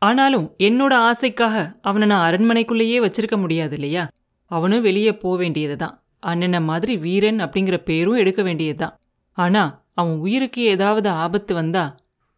ஆனாலும் 0.02 0.48
என்னோட 0.58 0.94
ஆசைக்காக 1.10 1.56
அவனை 1.82 2.08
நான் 2.08 2.26
அரண்மனைக்குள்ளேயே 2.30 2.98
வச்சிருக்க 3.00 3.38
முடியாது 3.38 3.76
இல்லையா? 3.76 4.04
அவனும் 4.51 4.82
வெளியே 4.82 5.13
போக 5.18 5.36
வேண்டியது 5.38 5.75
தான் 5.75 5.96
அண்ணனை 6.20 6.60
மாதிரி 6.62 6.98
வீரன் 6.98 7.39
அப்படிங்கிற 7.39 7.77
பேரும் 7.77 8.15
எடுக்க 8.15 8.42
வேண்டியது 8.42 8.77
தான் 8.77 8.96
ஆனா 9.38 9.63
அவன் 9.94 10.18
உயிருக்கு 10.18 10.62
ஏதாவது 10.63 11.10
ஆபத்து 11.10 11.54
வந்தா 11.54 11.84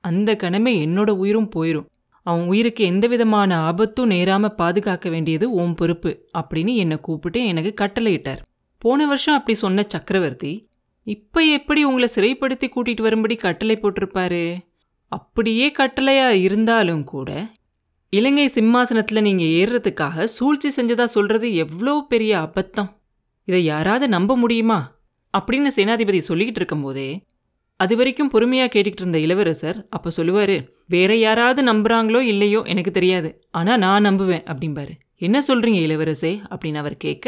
அந்த 0.03 0.33
கணமே 0.33 0.73
என்னோட 0.85 1.09
உயிரும் 1.09 1.49
போயிரும். 1.55 1.87
அவன் 2.25 2.45
உயிருக்கு 2.47 2.85
எந்த 2.85 3.07
விதமான 3.07 3.57
ஆபத்தும் 3.59 4.07
நேராம 4.07 4.49
பாதுகாக்க 4.49 5.09
வேண்டியது 5.09 5.51
ஓம் 5.51 5.75
பொறுப்பு 5.75 6.11
அப்படின்னு 6.37 6.73
என்னை 6.75 6.97
கூப்பிட்டு 6.97 7.45
எனக்கு 7.45 7.73
கட்டளையிட்டார். 7.81 8.41
போன 8.77 9.05
வருஷம் 9.05 9.35
அப்படி 9.35 9.57
சொன்ன 9.57 9.85
சக்கரவர்த்தி 9.87 10.53
இப்ப 11.07 11.41
எப்படி 11.41 11.81
உங்களை 11.83 12.07
சிறைப்படுத்தி 12.15 12.67
கூட்டிட்டு 12.67 13.01
வரும்படி 13.01 13.35
கட்டளை 13.35 13.75
போட்டிருப்பாரு? 13.75 14.57
அப்படியே 15.11 15.71
கட்டளையா 15.71 16.29
இருந்தாலும் 16.29 17.03
கூட 17.03 17.29
இலங்கை 18.09 18.45
சிம்மாசனத்துல 18.47 19.21
நீங்க 19.21 19.43
ஏறுறதுக்காக 19.43 20.23
சூழ்ச்சி 20.23 20.69
செஞ்சதா 20.75 21.03
சொல்றது 21.03 21.55
எவ்வளோ 21.55 22.05
பெரிய 22.09 22.33
அபத்தம். 22.39 22.89
இதை 23.47 23.63
யாராவது 23.63 24.07
நம்ப 24.09 24.37
முடியுமா? 24.37 24.79
அப்படின்னு 25.37 25.69
சேனாதிபதி 25.75 26.21
சொல்லிக்கிட்டு 26.27 26.61
இருக்கும்போதே 26.61 27.09
அது 27.79 27.95
வரைக்கும் 27.95 28.29
பொறுமையாக 28.29 28.69
கேட்டுக்கிட்டு 28.73 29.03
இருந்த 29.03 29.19
இளவரசர் 29.19 29.87
அப்போ 29.89 30.09
சொல்லுவார் 30.09 30.55
வேற 30.87 31.11
யாராவது 31.15 31.61
நம்புறாங்களோ 31.63 32.19
இல்லையோ 32.19 32.61
எனக்கு 32.65 32.91
தெரியாது 32.91 33.29
ஆனால் 33.51 33.77
நான் 33.77 34.05
நம்புவேன் 34.05 34.45
அப்படிம்பாரு. 34.51 34.93
என்ன 35.15 35.37
சொல்கிறீங்க 35.47 35.79
இளவரசே? 35.87 36.33
அப்படின்னு 36.49 36.75
அவர் 36.75 36.97
கேட்க 36.97 37.27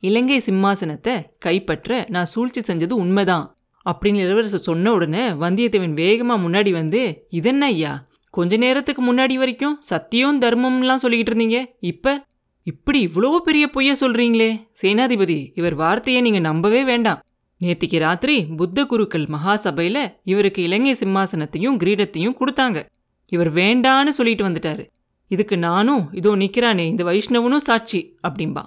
இலங்கை 0.00 0.42
சிம்மாசனத்தை 0.46 1.24
கைப்பற்ற 1.38 2.06
நான் 2.08 2.24
சூழ்ச்சி 2.24 2.60
செஞ்சது 2.60 2.92
உண்மைதான் 2.92 3.56
அப்படின்னு 3.86 4.20
இளவரசர் 4.24 4.60
சொன்ன 4.60 4.92
உடனே 4.92 5.30
வந்தியத்தேவன் 5.30 5.92
வேகமாக 5.92 6.48
முன்னாடி 6.48 6.70
வந்து 6.70 7.26
இதென்ன 7.28 7.66
ஐயா? 7.66 8.06
கொஞ்ச 8.30 8.56
நேரத்துக்கு 8.56 9.02
முன்னாடி 9.02 9.34
வரைக்கும் 9.34 9.76
சத்தியம் 9.80 10.40
தர்மம்லாம் 10.40 11.02
சொல்லிக்கிட்டு 11.02 11.32
இருந்தீங்க. 11.34 11.64
இப்போ 11.80 12.24
இப்படி 12.62 13.06
இவ்வளோ 13.06 13.36
பெரிய 13.36 13.70
பொய்ய 13.74 13.92
சொல்றீங்களே? 14.00 14.50
சேனாதிபதி 14.82 15.50
இவர் 15.54 15.74
வார்த்தையை 15.74 16.22
நீங்க 16.22 16.38
நம்பவே 16.38 16.84
வேண்டாம். 16.84 17.24
நேத்திக்கு 17.60 17.98
ராத்திரி 17.98 18.46
புத்த 18.56 18.84
குருக்கள் 18.84 19.24
மகாசபையில 19.24 19.98
இவருக்கு 20.24 20.62
இலங்கை 20.62 20.92
சிம்மாசனத்தையும் 20.92 21.78
கிரீடத்தையும் 21.82 22.38
கொடுத்தாங்க. 22.40 22.86
இவர் 23.28 23.52
வேண்டான்னு 23.52 24.08
சொல்லிட்டு 24.08 24.48
வந்துட்டாரு. 24.48 24.84
இதுக்கு 25.28 25.58
நானும் 25.58 26.08
இதோ 26.12 26.30
நிக்கிறானே 26.30 26.86
இந்த 26.86 27.04
வைஷ்ணவனும் 27.04 27.66
சாட்சி 27.68 28.16
அப்படிம்பா. 28.28 28.64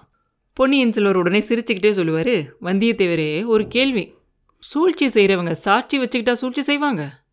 பொன்னியின் 0.58 0.92
செல்வர் 0.92 1.16
உடனே 1.16 1.40
சிரிச்சுக்கிட்டே 1.40 1.92
சொல்லுவார் 1.92 2.36
வந்தியத்தேவரே 2.68 3.46
ஒரு 3.46 3.68
கேள்வி. 3.68 4.14
சூழ்ச்சி 4.60 5.08
செய்கிறவங்க 5.08 5.52
சாட்சி 5.52 6.00
வச்சுக்கிட்டா 6.00 6.34
சூழ்ச்சி 6.34 6.62
செய்வாங்க? 6.62 7.26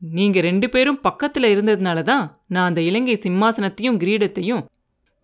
நீங்கள் 0.00 0.42
ரெண்டு 0.42 0.68
பேரும் 0.68 1.00
பக்கத்தில் 1.00 1.46
இருந்ததுனால 1.54 2.02
தான் 2.02 2.42
நான் 2.46 2.68
அந்த 2.68 2.80
இலங்கை 2.80 3.18
சிம்மாசனத்தையும் 3.24 4.00
கிரீடத்தையும் 4.02 4.64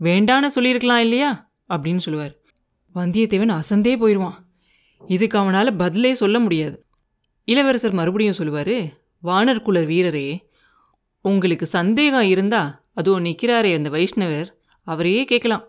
வேண்டான்னு 0.01 0.47
சொல்லியிருக்கலாம் 0.47 0.99
இல்லையா? 0.99 1.51
அப்படின்னு 1.69 1.97
சொல்லுவார். 1.97 2.37
வந்தியத்தேவன் 2.95 3.55
அசந்தே 3.57 3.97
போயிடுவான் 3.99 4.39
இதுக்கு 5.09 5.39
அவனால் 5.39 5.77
பதிலே 5.77 6.15
சொல்ல 6.15 6.39
முடியாது. 6.39 6.87
இளவரசர் 7.45 7.93
மறுபடியும் 7.93 8.39
சொல்லுவார் 8.43 8.77
வானர் 9.23 9.63
குலர் 9.63 9.87
வீரரே 9.87 10.39
உங்களுக்கு 11.21 11.67
சந்தேகம் 11.67 12.31
இருந்தால் 12.35 12.71
அதுவும் 12.95 13.25
நிற்கிறாரே 13.25 13.75
அந்த 13.75 13.91
வைஷ்ணவர் 13.91 14.49
அவரையே 14.87 15.25
கேட்கலாம். 15.25 15.67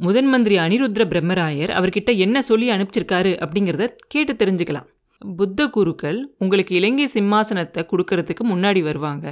முதன் 0.00 0.26
மந்திரி 0.26 0.56
அனிருத்ர 0.58 1.02
பிரம்மராயர் 1.10 1.72
அவர்கிட்ட 1.78 2.16
என்ன 2.16 2.42
சொல்லி 2.42 2.70
அனுப்பிச்சிருக்காரு 2.70 3.32
அப்படிங்கிறத 3.44 3.84
கேட்டு 4.08 4.32
தெரிஞ்சுக்கலாம். 4.32 4.88
புத்த 5.36 5.66
குருக்கள் 5.66 6.18
உங்களுக்கு 6.38 6.72
இலங்கை 6.74 7.06
சிம்மாசனத்தை 7.14 7.82
கொடுக்கறதுக்கு 7.90 8.44
முன்னாடி 8.44 8.82
வருவாங்க. 8.82 9.26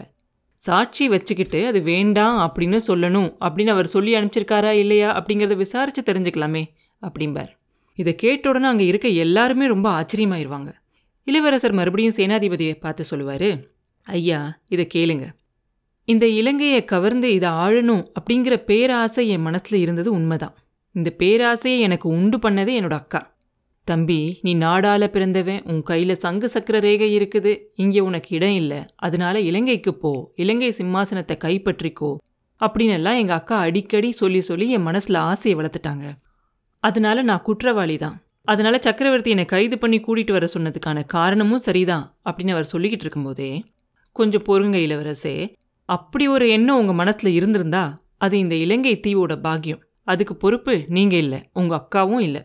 சாட்சி 0.54 1.08
வச்சுக்கிட்டு 1.08 1.66
அது 1.66 1.82
வேண்டாம் 1.82 2.38
அப்படின்னு 2.44 2.78
சொல்லணும் 2.86 3.28
அப்படின்னு 3.46 3.66
அவர் 3.66 3.86
சொல்லி 3.86 4.14
அனுப்பிச்சிருக்காரா 4.14 4.70
இல்லையா 4.70 5.08
அப்படிங்கிறத 5.18 5.56
விசாரித்து 5.56 6.02
தெரிஞ்சுக்கலாமே 6.12 6.64
அப்படிம்பார். 7.02 7.52
இதை 7.94 8.14
கேட்ட 8.14 8.48
உடனே 8.48 8.66
அங்கே 8.66 8.86
இருக்க 8.86 9.08
எல்லாருமே 9.08 9.66
ரொம்ப 9.66 9.88
ஆச்சரியமாயிருவாங்க. 9.98 10.70
இளவரசர் 11.24 11.72
மறுபடியும் 11.72 12.16
சேனாதிபதியை 12.16 12.74
பார்த்து 12.80 13.04
சொல்லுவார் 13.04 13.50
ஐயா 14.06 14.58
இதை 14.68 14.86
கேளுங்க. 14.94 15.26
இந்த 16.04 16.26
இலங்கையை 16.26 16.84
கவர்ந்து 16.84 17.32
இதை 17.32 17.50
ஆழணும் 17.50 18.06
அப்படிங்கிற 18.18 18.56
பேராசை 18.56 19.28
என் 19.28 19.40
மனசில் 19.40 19.80
இருந்தது 19.80 20.12
உண்மைதான். 20.12 20.54
இந்த 20.90 21.14
பேராசையை 21.18 21.78
எனக்கு 21.78 22.08
உண்டு 22.08 22.38
பண்ணதே 22.38 22.72
என்னோட 22.80 22.92
அக்கா. 22.92 23.34
தம்பி 23.84 24.38
நீ 24.42 24.54
நாடால 24.54 25.06
பிறந்தவன் 25.06 25.62
உன் 25.64 25.82
கையில் 25.82 26.14
சங்கு 26.14 26.48
சக்கர 26.48 26.78
ரேகை 26.78 27.18
இருக்குது 27.18 27.58
இங்கே 27.74 28.00
உனக்கு 28.00 28.36
இடம் 28.36 28.54
இல்லை 28.54 28.80
அதனால 28.96 29.40
இலங்கைக்கு 29.40 29.94
போ 29.94 30.32
இலங்கை 30.36 30.74
சிம்மாசனத்தை 30.78 31.36
கைப்பற்றிக்கோ 31.44 32.16
அப்படின்னு 32.60 33.14
எங்கள் 33.14 33.36
அக்கா 33.36 33.56
அடிக்கடி 33.56 34.12
சொல்லி 34.12 34.40
சொல்லி 34.40 34.70
என் 34.70 34.82
மனசில் 34.82 35.14
ஆசையை 35.14 35.60
வளர்த்துட்டாங்க. 35.60 36.06
அதனால 36.80 37.22
நான் 37.22 37.42
குற்றவாளி 37.42 37.96
தான் 37.96 38.20
அதனால 38.44 38.78
சக்கரவர்த்தி 38.78 39.30
என்னை 39.30 39.44
கைது 39.44 39.78
பண்ணி 39.78 39.98
கூட்டிகிட்டு 39.98 40.32
வர 40.32 40.48
சொன்னதுக்கான 40.54 41.04
காரணமும் 41.06 41.58
சரிதான் 41.58 42.18
அப்படின்னு 42.24 42.50
அவர் 42.50 42.70
சொல்லிக்கிட்டு 42.72 43.04
இருக்கும்போதே 43.06 43.64
கொஞ்சம் 44.12 44.42
பொறுங்க 44.48 44.76
இளவரசே 44.76 45.54
அப்படி 45.88 46.24
ஒரு 46.28 46.46
எண்ணம் 46.48 46.78
உங்கள் 46.80 46.98
மனசில் 47.00 47.36
இருந்திருந்தா 47.38 47.84
அது 48.24 48.34
இந்த 48.38 48.54
இலங்கை 48.64 48.94
தீவோட 49.04 49.34
பாக்கியம். 49.46 49.82
அதுக்கு 50.12 50.34
பொறுப்பு 50.36 50.74
நீங்கள் 50.96 51.22
இல்லை 51.24 51.40
உங்கள் 51.60 51.78
அக்காவும் 51.80 52.22
இல்லை. 52.28 52.42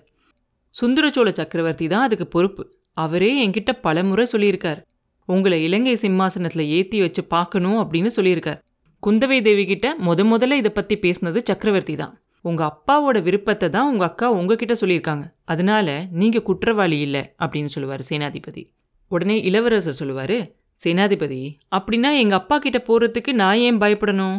சுந்தரச்சோழ 0.76 1.30
சக்கரவர்த்தி 1.32 1.86
தான் 1.88 2.06
அதுக்கு 2.08 2.28
பொறுப்பு. 2.28 2.64
அவரே 2.98 3.32
என்கிட்ட 3.44 3.72
பலமுறை 3.86 4.26
சொல்லியிருக்கார். 4.34 4.80
உங்களை 5.30 5.58
இலங்கை 5.64 5.96
சிம்மாசனத்தில் 6.04 6.72
ஏற்றி 6.78 6.98
வச்சு 7.02 7.22
பார்க்கணும் 7.36 7.80
அப்படின்னு 7.84 8.12
சொல்லியிருக்கார். 8.18 8.60
குந்தவை 9.04 9.40
தேவி 9.42 9.66
கிட்ட 9.66 9.88
முத 10.08 10.22
முதல்ல 10.34 10.60
இதை 10.62 10.72
பற்றி 10.72 10.96
பேசினது 11.04 11.40
சக்கரவர்த்தி 11.50 11.96
தான். 11.96 12.14
உங்கள் 12.46 12.68
அப்பாவோட 12.72 13.18
விருப்பத்தை 13.28 13.68
தான் 13.70 13.90
உங்கள் 13.92 14.08
அக்கா 14.08 14.28
உங்ககிட்ட 14.40 14.74
சொல்லியிருக்காங்க. 14.82 15.26
அதனால 15.46 15.98
நீங்கள் 16.22 16.46
குற்றவாளி 16.50 17.00
இல்லை 17.00 17.24
அப்படின்னு 17.44 17.74
சொல்லுவார் 17.76 18.04
சேனாதிபதி. 18.10 18.64
உடனே 19.12 19.36
இளவரசர் 19.50 20.00
சொல்லுவார் 20.02 20.38
சேனாதிபதி 20.84 21.42
அப்படின்னா 21.72 22.10
எங்கள் 22.18 22.38
அப்பா 22.38 22.58
கிட்ட 22.58 22.80
போகிறதுக்கு 22.88 23.32
நான் 23.32 23.58
ஏன் 23.58 23.78
பயப்படணும்? 23.78 24.38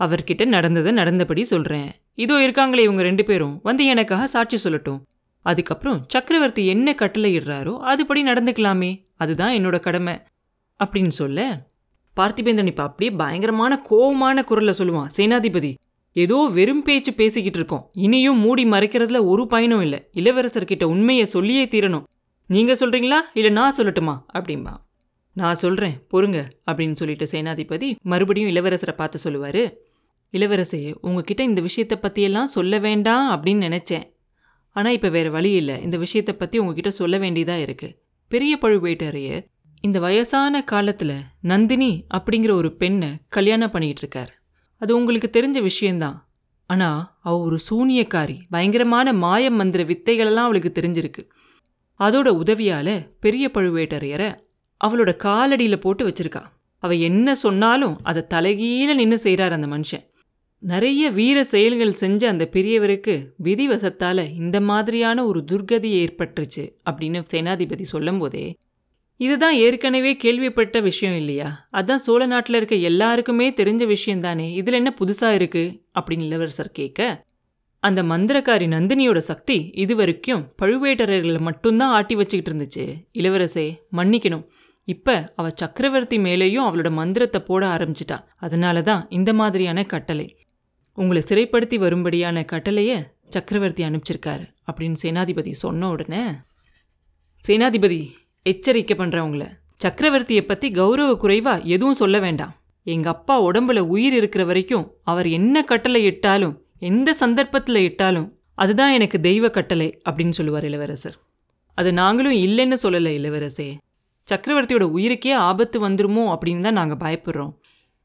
அவர்கிட்ட 0.00 0.44
நடந்ததை 0.44 0.92
நடந்தபடி 0.92 1.44
சொல்கிறேன் 1.44 1.88
இதோ 2.14 2.34
இருக்காங்களே 2.34 2.78
இவங்க 2.78 3.02
ரெண்டு 3.02 3.24
பேரும் 3.24 3.60
வந்து 3.62 3.84
எனக்காக 3.86 4.26
சாட்சி 4.26 4.58
சொல்லட்டும். 4.64 5.00
அதுக்கப்புறம் 5.42 6.04
சக்கரவர்த்தி 6.08 6.66
என்ன 6.66 6.94
கட்டளை 6.94 7.38
இடுறாரோ 7.38 7.74
அதுபடி 7.90 8.22
நடந்துக்கலாமே. 8.30 8.90
அதுதான் 9.16 9.52
என்னோட 9.52 9.80
கடமை. 9.80 10.14
அப்படின்னு 10.84 11.08
சொல்ல 11.08 11.66
பார்த்திபேந்திரன் 12.16 12.66
இப்போ 12.66 12.82
அப்படியே 12.82 13.16
பயங்கரமான 13.16 13.82
கோவமான 13.90 14.44
குரலில் 14.44 14.78
சொல்லுவான் 14.78 15.10
சேனாதிபதி 15.16 15.74
ஏதோ 16.12 16.50
வெறும் 16.52 16.82
பேச்சு 16.82 17.14
பேசிக்கிட்டு 17.14 17.58
இருக்கோம். 17.58 17.90
இனியும் 17.92 18.38
மூடி 18.38 18.64
மறைக்கிறதுல 18.64 19.24
ஒரு 19.24 19.46
பயனும் 19.46 19.80
இல்லை. 19.80 20.08
இளவரசர்கிட்ட 20.12 20.84
உண்மையை 20.84 21.24
சொல்லியே 21.24 21.64
தீரணும். 21.64 22.06
நீங்கள் 22.46 22.76
சொல்கிறீங்களா 22.80 23.18
இல்லை 23.34 23.50
நான் 23.50 23.74
சொல்லட்டுமா? 23.76 24.14
அப்படிம்பா. 24.34 24.74
நான் 25.40 25.60
சொல்கிறேன் 25.62 25.96
பொறுங்க 26.12 26.38
அப்படின்னு 26.68 26.98
சொல்லிட்டு 27.00 27.26
சேனாதிபதி 27.32 27.88
மறுபடியும் 28.12 28.50
இளவரசரை 28.52 28.94
பார்த்து 29.00 29.18
சொல்லுவார். 29.24 29.62
இளவரசே 30.34 30.80
உங்ககிட்ட 31.06 31.42
இந்த 31.50 31.60
விஷயத்தை 31.66 31.96
பற்றியெல்லாம் 31.98 32.54
சொல்ல 32.54 32.78
வேண்டாம் 32.86 33.26
அப்படின்னு 33.34 33.66
நினச்சேன். 33.68 34.06
ஆனால் 34.76 34.96
இப்போ 34.96 35.08
வேறு 35.16 35.30
வழி 35.36 35.50
இல்லை. 35.60 35.76
இந்த 35.86 35.96
விஷயத்தை 36.04 36.34
பற்றி 36.34 36.56
உங்ககிட்ட 36.62 36.90
சொல்ல 37.00 37.14
வேண்டியதாக 37.18 37.64
இருக்குது 37.66 37.96
பெரிய 38.30 38.54
பழுவேட்டரையர் 38.62 39.44
இந்த 39.84 39.98
வயசான 40.04 40.62
காலத்தில் 40.72 41.16
நந்தினி 41.50 41.92
அப்படிங்கிற 42.16 42.52
ஒரு 42.60 42.70
பெண்ணை 42.80 43.10
கல்யாணம் 43.36 43.72
பண்ணிக்கிட்டு 43.74 44.02
இருக்கார். 44.04 44.32
அது 44.80 44.90
உங்களுக்கு 44.98 45.28
தெரிஞ்ச 45.36 45.58
விஷயந்தான் 45.70 46.18
ஆனால் 46.70 47.00
அவள் 47.26 47.44
ஒரு 47.46 47.58
சூனியக்காரி 47.68 48.36
பயங்கரமான 48.54 49.12
மாய 49.24 49.50
மந்திர 49.50 49.82
வித்தைகளெல்லாம் 49.90 50.48
அவளுக்கு 50.48 50.70
தெரிஞ்சிருக்கு. 50.78 51.22
அதோட 52.00 52.28
உதவியால் 52.42 52.94
பெரிய 53.24 53.44
பழுவேட்டரையரை 53.54 54.28
அவளோட 54.84 55.16
காலடியில் 55.24 55.76
போட்டு 55.76 56.06
வச்சிருக்கா. 56.08 56.42
அவள் 56.78 56.98
என்ன 56.98 57.34
சொன்னாலும் 57.34 57.98
அதை 58.02 58.24
தலைகீழ 58.34 58.94
நின்று 58.94 59.18
செய்கிறார் 59.18 59.52
அந்த 59.52 59.66
மனுஷன். 59.66 60.06
நிறைய 60.58 61.10
வீர 61.10 61.44
செயல்கள் 61.44 61.92
செஞ்ச 61.92 62.28
அந்த 62.28 62.48
பெரியவருக்கு 62.52 63.30
விதிவசத்தால் 63.44 64.34
இந்த 64.34 64.60
மாதிரியான 64.60 65.26
ஒரு 65.26 65.44
துர்கதி 65.52 65.90
ஏற்பட்டுருச்சு 66.04 66.70
அப்படின்னு 66.90 67.24
சேனாதிபதி 67.34 67.82
சொல்லும்போதே 67.82 68.56
இதுதான் 69.16 69.54
ஏற்கனவே 69.54 70.16
கேள்விப்பட்ட 70.16 70.80
விஷயம் 70.80 71.16
இல்லையா? 71.16 71.68
அதான் 71.72 71.96
சோழ 71.96 72.26
நாட்டில் 72.26 72.56
இருக்க 72.56 72.76
எல்லாருக்குமே 72.76 73.50
தெரிஞ்ச 73.50 73.86
விஷயம் 73.86 74.20
தானே 74.20 74.52
இதில் 74.52 74.74
என்ன 74.74 74.94
புதுசாக 75.04 75.34
இருக்கு? 75.34 75.82
அப்படின்னு 76.00 76.22
இளவரசர் 76.22 76.70
கேட்க 76.70 77.26
அந்த 77.80 78.02
மந்திரக்காரி 78.02 78.66
நந்தினியோட 78.66 79.18
சக்தி 79.18 79.70
இது 79.74 79.96
வரைக்கும் 79.96 80.52
பழுவேட்டரர்களை 80.62 81.40
மட்டும்தான் 81.40 81.90
ஆட்டி 81.90 82.14
வச்சுக்கிட்டு 82.14 82.50
இருந்துச்சு. 82.52 83.04
இளவரசே 83.14 83.76
மன்னிக்கணும். 83.92 84.46
இப்போ 84.88 85.14
அவள் 85.36 85.58
சக்கரவர்த்தி 85.62 86.16
மேலேயும் 86.26 86.66
அவளோட 86.66 86.90
மந்திரத்தை 86.98 87.40
போட 87.48 87.62
ஆரம்பிச்சிட்டா. 87.66 88.16
அதனால 88.36 88.82
தான் 88.82 89.02
இந்த 89.18 89.30
மாதிரியான 89.32 89.82
கட்டளை. 89.92 90.26
உங்களை 90.98 91.20
சிறைப்படுத்தி 91.30 91.76
வரும்படியான 91.84 92.44
கட்டளையை 92.52 92.98
சக்கரவர்த்தி 93.34 93.82
அனுப்பிச்சிருக்காரு 93.88 94.44
அப்படின்னு 94.68 94.98
சேனாதிபதி 95.02 95.52
சொன்ன 95.64 95.88
உடனே 95.94 96.22
சேனாதிபதி 97.44 97.98
எச்சரிக்கை 98.42 98.94
பண்ணுறவங்கள 98.98 99.44
சக்கரவர்த்தியை 99.84 100.44
பற்றி 100.46 100.68
கௌரவ 100.70 101.10
குறைவாக 101.16 101.66
எதுவும் 101.74 101.98
சொல்ல 102.00 102.16
வேண்டாம். 102.24 102.54
எங்கள் 102.86 103.12
அப்பா 103.12 103.34
உடம்புல 103.48 103.78
உயிர் 103.94 104.16
இருக்கிற 104.20 104.42
வரைக்கும் 104.44 104.86
அவர் 105.12 105.28
என்ன 105.38 105.62
கட்டளை 105.70 106.00
இட்டாலும் 106.04 106.54
எந்த 106.90 107.14
சந்தர்ப்பத்தில் 107.22 107.80
இட்டாலும் 107.88 108.28
அதுதான் 108.64 108.94
எனக்கு 108.96 109.18
தெய்வ 109.28 109.50
கட்டளை 109.56 109.88
அப்படின்னு 110.08 110.36
சொல்லுவார் 110.38 110.66
இளவரசர். 110.70 111.18
அது 111.78 111.90
நாங்களும் 112.00 112.38
இல்லைன்னு 112.46 112.78
சொல்லலை 112.84 113.12
இளவரசே. 113.20 113.68
சக்கரவர்த்தியோட 114.30 114.86
உயிருக்கே 114.96 115.32
ஆபத்து 115.48 115.88
வந்துருமோ 115.88 116.24
அப்படின்னு 116.32 116.60
தான் 116.60 116.78
நாங்கள் 116.80 117.02
பயப்படுறோம். 117.04 117.52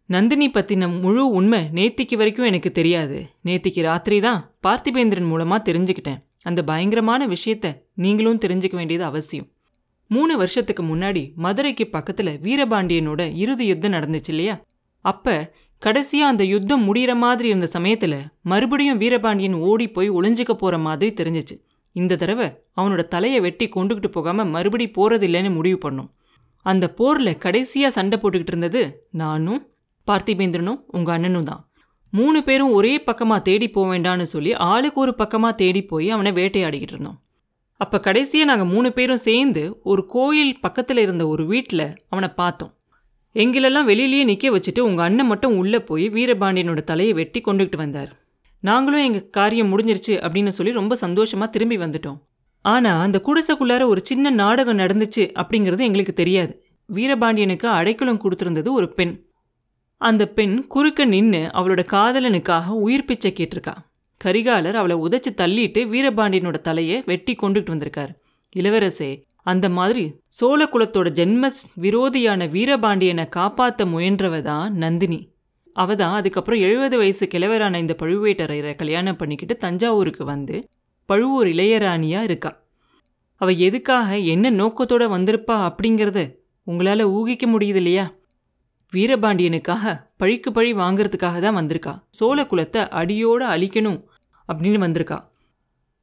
நந்தினி 0.09 0.47
பற்றின 0.49 0.87
முழு 1.01 1.23
உண்மை 1.29 1.59
நேத்திக்கு 1.77 2.15
வரைக்கும் 2.17 2.45
எனக்கு 2.45 2.71
தெரியாது. 2.71 3.17
நேத்திக்கு 3.45 3.81
ராத்திரி 3.81 4.19
தான் 4.19 4.39
பார்த்திபேந்திரன் 4.67 5.29
மூலமாக 5.31 5.71
தெரிஞ்சுக்கிட்டேன். 5.71 6.21
அந்த 6.41 6.63
பயங்கரமான 6.63 7.27
விஷயத்த 7.27 7.67
நீங்களும் 7.95 8.41
தெரிஞ்சுக்க 8.45 8.75
வேண்டியது 8.75 9.03
அவசியம். 9.03 9.47
மூணு 10.07 10.33
வருஷத்துக்கு 10.37 10.83
முன்னாடி 10.83 11.21
மதுரைக்கு 11.35 11.85
பக்கத்தில் 11.87 12.39
வீரபாண்டியனோட 12.45 13.21
இறுதி 13.43 13.65
யுத்தம் 13.65 13.91
நடந்துச்சு 13.91 14.31
இல்லையா? 14.33 14.55
அப்போ 15.05 15.35
கடைசியாக 15.81 16.31
அந்த 16.31 16.43
யுத்தம் 16.43 16.83
முடிகிற 16.89 17.13
மாதிரி 17.15 17.47
இருந்த 17.47 17.67
சமயத்தில் 17.67 18.17
மறுபடியும் 18.41 18.97
வீரபாண்டியன் 18.97 19.57
ஓடி 19.69 19.87
போய் 19.87 20.09
ஒளிஞ்சிக்க 20.09 20.53
போகிற 20.53 20.77
மாதிரி 20.77 21.11
தெரிஞ்சிச்சு. 21.23 21.55
இந்த 21.93 22.15
தடவை 22.15 22.47
அவனோட 22.77 23.03
தலையை 23.03 23.39
வெட்டி 23.39 23.69
கொண்டுகிட்டு 23.75 24.07
போகாம 24.07 24.45
மறுபடி 24.45 24.85
போறதில்லைன்னு 24.97 25.53
முடிவு 25.53 25.79
பண்ணோம். 25.85 26.09
அந்த 26.61 26.93
போர்ல 26.97 27.29
கடைசியா 27.45 27.87
சண்டை 27.87 28.19
போட்டுக்கிட்டு 28.19 28.53
இருந்தது 28.53 29.07
நானும் 29.11 29.71
பார்த்திபேந்திரனும் 30.07 30.79
உங்க 30.87 31.11
அண்ணனும் 31.11 31.43
தான். 31.43 31.69
மூணு 32.09 32.43
பேரும் 32.43 32.71
ஒரே 32.71 32.97
பக்கமா 32.97 33.41
தேடி 33.41 33.69
போக 33.69 33.97
வேண்டான்னு 33.97 34.23
சொல்லி 34.23 34.53
ஆளுக்கு 34.53 35.01
ஒரு 35.01 35.15
பக்கமா 35.17 35.55
தேடி 35.55 35.83
போய் 35.83 36.09
அவனை 36.09 36.31
வேட்டையாடிக்கிட்டு 36.31 36.95
இருந்தோம். 36.95 37.19
அப்ப 37.73 37.97
கடைசியா 37.97 38.43
நாங்க 38.43 38.65
மூணு 38.65 38.93
பேரும் 38.93 39.17
சேர்ந்து 39.17 39.79
ஒரு 39.83 40.05
கோயில் 40.05 40.59
பக்கத்துல 40.67 40.97
இருந்த 40.97 41.27
ஒரு 41.27 41.45
வீட்டில் 41.45 41.85
அவனை 42.09 42.29
பார்த்தோம். 42.29 42.73
எங்களெல்லாம் 43.35 43.89
வெளியிலேயே 43.91 44.23
நிற்க 44.23 44.49
வச்சுட்டு 44.49 44.79
உங்கள் 44.79 45.05
அண்ணன் 45.05 45.27
மட்டும் 45.27 45.57
உள்ளே 45.57 45.79
போய் 45.79 46.09
வீரபாண்டியனோட 46.09 46.81
தலையை 46.83 47.13
வெட்டி 47.13 47.41
கொண்டுகிட்டு 47.41 47.75
வந்தார். 47.75 48.22
நாங்களும் 48.63 49.03
எங்கள் 49.03 49.29
காரியம் 49.29 49.71
முடிஞ்சிருச்சு 49.71 50.13
அப்படின்னு 50.25 50.47
சொல்லி 50.47 50.71
ரொம்ப 50.71 50.95
சந்தோஷமாக 50.95 51.51
திரும்பி 51.51 51.77
வந்துட்டோம். 51.77 52.19
ஆனால் 52.61 53.01
அந்த 53.01 53.21
குடிசைக்குள்ளார 53.25 53.85
ஒரு 53.85 54.01
சின்ன 54.03 54.29
நாடகம் 54.29 54.77
நடந்துச்சு 54.77 55.23
அப்படிங்கிறது 55.41 55.79
எங்களுக்கு 55.79 56.13
தெரியாது. 56.13 56.53
வீரபாண்டியனுக்கு 56.89 57.65
அடைக்கலம் 57.65 58.21
கொடுத்துருந்தது 58.23 58.71
ஒரு 58.71 58.93
பெண். 58.93 59.27
அந்த 59.97 60.27
பெண் 60.27 60.67
குறுக்க 60.67 61.05
நின்று 61.05 61.41
அவளோட 61.53 61.81
காதலனுக்காக 61.91 62.67
உயிர் 62.67 63.05
பிச்சை 63.05 63.33
கேட்டிருக்கா. 63.37 63.75
கரிகாலர் 64.21 64.73
அவளை 64.73 64.95
உதைச்சி 64.95 65.31
தள்ளிட்டு 65.37 65.81
வீரபாண்டியனோட 65.93 66.57
தலையை 66.57 67.01
வெட்டி 67.05 67.35
கொண்டுட்டு 67.41 67.67
வந்திருக்கார். 67.67 68.11
இளவரசே 68.55 69.11
அந்த 69.41 69.69
மாதிரி 69.69 70.03
சோழ 70.27 70.69
குலத்தோட 70.71 71.07
ஜென்ம 71.19 71.49
விரோதியான 71.81 72.47
வீரபாண்டியனை 72.51 73.29
காப்பாற்ற 73.29 73.85
முயன்றவ 73.85 74.41
தான் 74.41 74.73
நந்தினி. 74.73 75.19
அவ 75.73 75.95
தான் 75.95 76.13
அதுக்கப்புறம் 76.13 76.59
எழுபது 76.59 76.97
வயசு 76.97 77.25
கிழவரான 77.27 77.79
இந்த 77.79 77.95
பழுவேட்டரையரை 78.01 78.75
கல்யாணம் 78.75 79.15
பண்ணிக்கிட்டு 79.15 79.57
தஞ்சாவூருக்கு 79.57 80.23
வந்து 80.25 80.55
பழுவூர் 81.09 81.47
இளையராணியாக 81.47 82.23
இருக்கா. 82.23 82.51
அவள் 83.41 83.57
எதுக்காக 83.57 84.17
என்ன 84.33 84.49
நோக்கத்தோடு 84.49 85.07
வந்திருப்பா 85.17 85.55
அப்படிங்கிறத 85.69 86.19
உங்களால் 86.67 87.03
ஊகிக்க 87.05 87.45
முடியுது 87.47 87.79
இல்லையா 87.83 88.05
வீரபாண்டியனுக்காக 88.93 89.93
பழிக்கு 90.17 90.49
பழி 90.51 90.73
வாங்கிறதுக்காக 90.73 91.37
தான் 91.39 91.57
வந்திருக்கா. 91.59 91.93
சோழ 92.09 92.43
குலத்தை 92.43 92.81
அடியோடு 92.89 93.45
அழிக்கணும் 93.45 93.99
அப்படின்னு 94.49 94.79
வந்திருக்கா. 94.85 95.17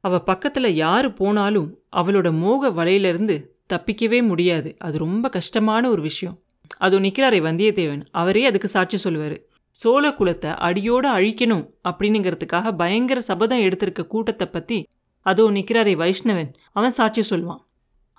அவள் 0.03 0.23
பக்கத்தில் 0.23 0.69
யார் 0.73 1.13
போனாலும் 1.13 1.69
அவளோட 1.95 2.27
மோக 2.37 2.69
வலையிலிருந்து 2.69 3.35
தப்பிக்கவே 3.73 4.19
முடியாது. 4.27 4.69
அது 4.77 4.97
ரொம்ப 4.97 5.29
கஷ்டமான 5.29 5.89
ஒரு 5.89 6.01
விஷயம். 6.01 6.37
அதோ 6.77 6.99
நிற்கிறாரே 6.99 7.39
வந்தியத்தேவன். 7.47 8.03
அவரே 8.11 8.45
அதுக்கு 8.45 8.67
சாட்சி 8.67 8.97
சொல்லுவார். 8.97 9.37
சோழ 9.75 10.05
குலத்தை 10.09 10.51
அடியோடு 10.67 11.07
அழிக்கணும் 11.09 11.65
அப்படின்னுங்கிறதுக்காக 11.89 12.71
பயங்கர 12.71 13.19
சபதம் 13.21 13.63
எடுத்திருக்க 13.67 14.03
கூட்டத்தை 14.07 14.47
பற்றி 14.47 14.79
அதோ 15.25 15.43
நிற்கிறாரே 15.49 15.93
வைஷ்ணவன். 16.01 16.49
அவன் 16.71 16.97
சாட்சி 16.99 17.21
சொல்வான் 17.21 17.61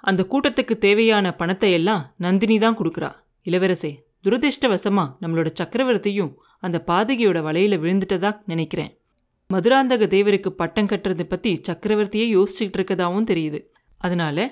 அந்த 0.04 0.22
கூட்டத்துக்கு 0.32 0.74
தேவையான 0.78 1.26
பணத்தை 1.40 1.70
எல்லாம் 1.72 2.02
நந்தினி 2.16 2.56
தான் 2.58 2.78
கொடுக்குறா. 2.78 3.10
இளவரசே 3.46 3.92
துரதிருஷ்டவசமா 4.24 5.04
நம்மளோட 5.22 5.48
சக்கரவர்த்தியும் 5.60 6.32
அந்த 6.62 6.78
பாதகியோட 6.86 7.38
வலையில 7.46 7.78
விழுந்துட்டதா 7.82 8.30
நினைக்கிறேன். 8.46 8.92
மதுராந்தக 9.50 10.06
தேவருக்கு 10.06 10.50
பட்டம் 10.60 10.90
கட்டுறதை 10.92 11.24
பற்றி 11.26 11.52
சக்கரவர்த்தியே 11.68 12.26
யோசிச்சுட்டு 12.36 12.78
இருக்கதாகவும் 12.78 13.28
தெரியுது. 13.30 13.60
அதனால 14.00 14.46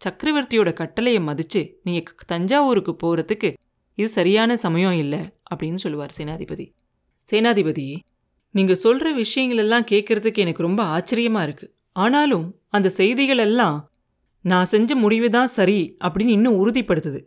சக்கரவர்த்தியோட 0.00 0.70
கட்டளையை 0.72 1.20
மதித்து 1.28 1.60
நீங்கள் 1.86 2.26
தஞ்சாவூருக்கு 2.32 2.92
போகிறதுக்கு 3.02 3.50
இது 3.98 4.08
சரியான 4.08 4.56
சமயம் 4.56 4.96
இல்லை 5.04 5.20
அப்படின்னு 5.50 5.80
சொல்லுவார் 5.84 6.14
சேனாதிபதி. 6.18 6.66
சேனாதிபதி 7.28 7.86
நீங்கள் 8.54 8.80
சொல்கிற 8.84 9.08
விஷயங்களெல்லாம் 9.22 9.88
கேட்குறதுக்கு 9.90 10.42
எனக்கு 10.44 10.62
ரொம்ப 10.62 10.82
ஆச்சரியமாக 10.96 11.46
இருக்குது 11.46 11.72
ஆனாலும் 11.96 12.46
அந்த 12.70 12.88
செய்திகளெல்லாம் 12.98 13.76
நான் 14.44 14.70
செஞ்ச 14.72 14.94
முடிவு 14.94 15.28
தான் 15.30 15.50
சரி 15.58 15.80
அப்படின்னு 16.04 16.32
இன்னும் 16.38 16.58
உறுதிப்படுத்துது. 16.62 17.20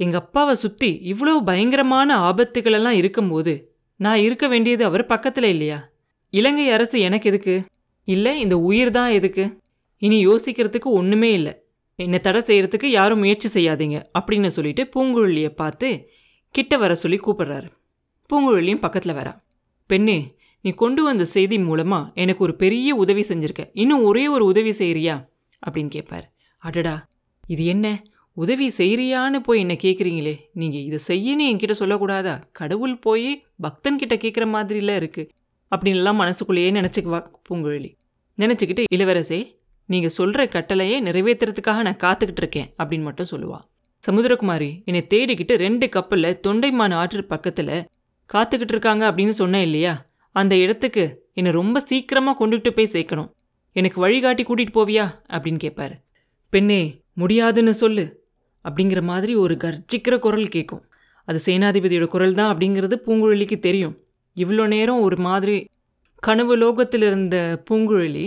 எங்கள் 0.00 0.20
அப்பாவை 0.20 0.54
சுற்றி 0.54 0.90
இவ்வளோ 1.12 1.32
பயங்கரமான 1.48 2.10
ஆபத்துகளெல்லாம் 2.28 2.98
இருக்கும்போது 3.00 3.54
நான் 4.00 4.20
இருக்க 4.26 4.44
வேண்டியது 4.48 4.82
அவர் 4.84 5.04
பக்கத்தில் 5.06 5.48
இல்லையா? 5.54 5.78
இலங்கை 6.32 6.66
அரசு 6.76 6.96
எனக்கு 7.00 7.28
எதுக்கு? 7.30 7.56
இல்லை 8.08 8.32
இந்த 8.40 8.56
உயிர் 8.68 8.92
தான் 8.98 9.10
எதுக்கு? 9.18 9.44
இனி 10.02 10.18
யோசிக்கிறதுக்கு 10.26 10.90
ஒன்றுமே 11.00 11.30
இல்லை. 11.32 11.52
என்னை 12.00 12.18
தடை 12.20 12.40
செய்கிறதுக்கு 12.40 12.88
யாரும் 12.98 13.18
முயற்சி 13.18 13.48
செய்யாதீங்க 13.54 13.96
அப்படின்னு 14.18 14.50
சொல்லிட்டு 14.56 14.82
பூங்குழலியை 14.94 15.48
பார்த்து 15.48 15.88
கிட்ட 16.54 16.76
வர 16.76 16.94
சொல்லி 16.94 17.18
கூப்பிடுறாரு. 17.24 17.68
பூங்குழலியும் 18.30 18.82
பக்கத்தில் 18.84 19.18
வரா. 19.18 19.32
பெண்ணே 19.86 20.18
நீ 20.60 20.70
கொண்டு 20.70 21.02
வந்த 21.02 21.24
செய்தி 21.24 21.58
மூலமாக 21.58 22.10
எனக்கு 22.14 22.42
ஒரு 22.44 22.54
பெரிய 22.54 22.94
உதவி 22.94 23.22
செஞ்சுருக்க. 23.22 23.62
இன்னும் 23.72 24.02
ஒரே 24.04 24.24
ஒரு 24.28 24.44
உதவி 24.44 24.70
செய்கிறியா 24.70 25.16
அப்படின்னு 25.62 25.88
கேட்பார் 25.88 26.26
அடடா 26.62 26.96
இது 27.44 27.64
என்ன? 27.64 27.86
உதவி 28.36 28.66
செய்கிறியான்னு 28.76 29.38
போய் 29.46 29.58
என்ன 29.58 29.74
கேட்குறீங்களே 29.74 30.34
நீங்கள் 30.52 30.84
இதை 30.88 30.98
செய்யன்னு 31.08 31.44
என்கிட்ட 31.50 31.74
சொல்லக்கூடாதா? 31.78 32.34
கடவுள் 32.52 32.94
போய் 32.98 33.30
பக்தன்கிட்ட 33.62 34.14
கேட்குற 34.24 34.44
மாதிரிலாம் 34.54 35.00
இருக்குது 35.02 35.30
அப்படின்லாம் 35.72 36.20
மனசுக்குள்ளேயே 36.22 36.70
நினச்சிக்குவா 36.78 37.20
பூங்குழலி. 37.48 37.90
நினச்சிக்கிட்டு 38.38 38.84
இளவரசே 38.96 39.40
நீங்கள் 39.90 40.14
சொல்கிற 40.16 40.46
கட்டளையை 40.46 41.02
நிறைவேற்றுறதுக்காக 41.02 41.80
நான் 41.86 42.02
காத்துக்கிட்டு 42.02 42.42
இருக்கேன் 42.42 42.68
அப்படின்னு 42.78 43.02
மட்டும் 43.02 43.30
சொல்லுவா. 43.30 43.58
சமுத்திரகுமாரி 44.08 44.68
என்னை 44.84 45.06
தேடிக்கிட்டு 45.14 45.54
ரெண்டு 45.54 45.88
கப்பலில் 45.88 46.40
தொண்டைமான 46.46 46.94
ஆற்று 46.94 47.24
பக்கத்தில் 47.24 47.74
காத்துக்கிட்டு 48.30 48.74
இருக்காங்க 48.76 49.10
அப்படின்னு 49.10 49.30
சொன்னேன் 49.30 49.62
இல்லையா? 49.62 50.06
அந்த 50.32 50.56
இடத்துக்கு 50.56 51.04
என்னை 51.34 51.52
ரொம்ப 51.52 51.80
சீக்கிரமாக 51.80 52.38
கொண்டுகிட்டு 52.40 52.70
போய் 52.70 52.92
சேர்க்கணும். 52.92 53.30
எனக்கு 53.72 54.00
வழிகாட்டி 54.00 54.42
கூட்டிகிட்டு 54.42 54.76
போவியா? 54.78 55.06
அப்படின்னு 55.28 55.60
கேட்பாரு 55.64 55.96
பெண்ணே 56.52 57.02
முடியாதுன்னு 57.12 57.74
சொல்லு 57.74 58.04
அப்படிங்கிற 58.64 59.02
மாதிரி 59.02 59.34
ஒரு 59.34 59.56
கர்ஜிக்கிற 59.64 60.18
குரல் 60.18 60.48
கேட்கும் 60.48 60.84
அது 61.24 61.40
சேனாதிபதியோட 61.46 62.06
குரல் 62.06 62.34
தான் 62.34 62.50
அப்படிங்கிறது 62.52 62.96
பூங்குழலிக்கு 63.06 63.58
தெரியும். 63.58 63.96
இவ்வளோ 64.36 64.66
நேரம் 64.66 65.00
ஒரு 65.00 65.16
மாதிரி 65.16 65.56
கனவு 66.22 66.56
லோகத்தில் 66.56 67.02
இருந்த 67.02 67.36
பூங்குழலி 67.70 68.24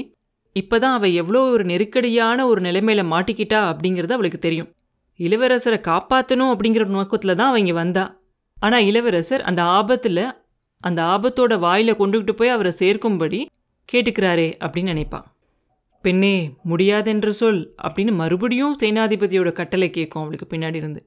இப்போதான் 0.56 0.96
அவள் 0.98 1.12
எவ்வளோ 1.12 1.42
ஒரு 1.42 1.64
நெருக்கடியான 1.66 2.46
ஒரு 2.46 2.62
நிலைமையில 2.62 3.02
மாட்டிக்கிட்டா 3.14 3.60
அப்படிங்கிறது 3.72 4.12
அவளுக்கு 4.12 4.40
தெரியும். 4.40 4.70
இளவரசரை 5.20 5.80
காப்பாற்றணும் 5.90 6.52
அப்படிங்கிற 6.54 6.86
நோக்கத்தில் 6.86 7.36
தான் 7.36 7.50
அவங்க 7.50 7.74
வந்தா. 7.74 8.06
ஆனால் 8.58 8.86
இளவரசர் 8.86 9.42
அந்த 9.42 9.62
ஆபத்தில் 9.64 10.26
அந்த 10.78 11.00
ஆபத்தோட 11.04 11.54
வாயில் 11.60 12.00
கொண்டுகிட்டு 12.00 12.32
போய் 12.32 12.50
அவரை 12.50 12.72
சேர்க்கும்படி 12.80 13.40
கேட்டுக்கிறாரே 13.90 14.50
அப்படின்னு 14.64 14.94
நினைப்பான் 14.94 15.26
பெண்ணே 16.04 16.36
முடியாதென்று 16.70 17.30
சொல் 17.30 17.62
அப்படின்னு 17.84 18.14
மறுபடியும் 18.14 18.78
சேனாதிபதியோட 18.84 19.52
கட்டளை 19.52 19.90
கேட்கும் 19.90 20.22
அவளுக்கு 20.22 20.48
பின்னாடி 20.50 20.76
இருந்து. 20.76 21.02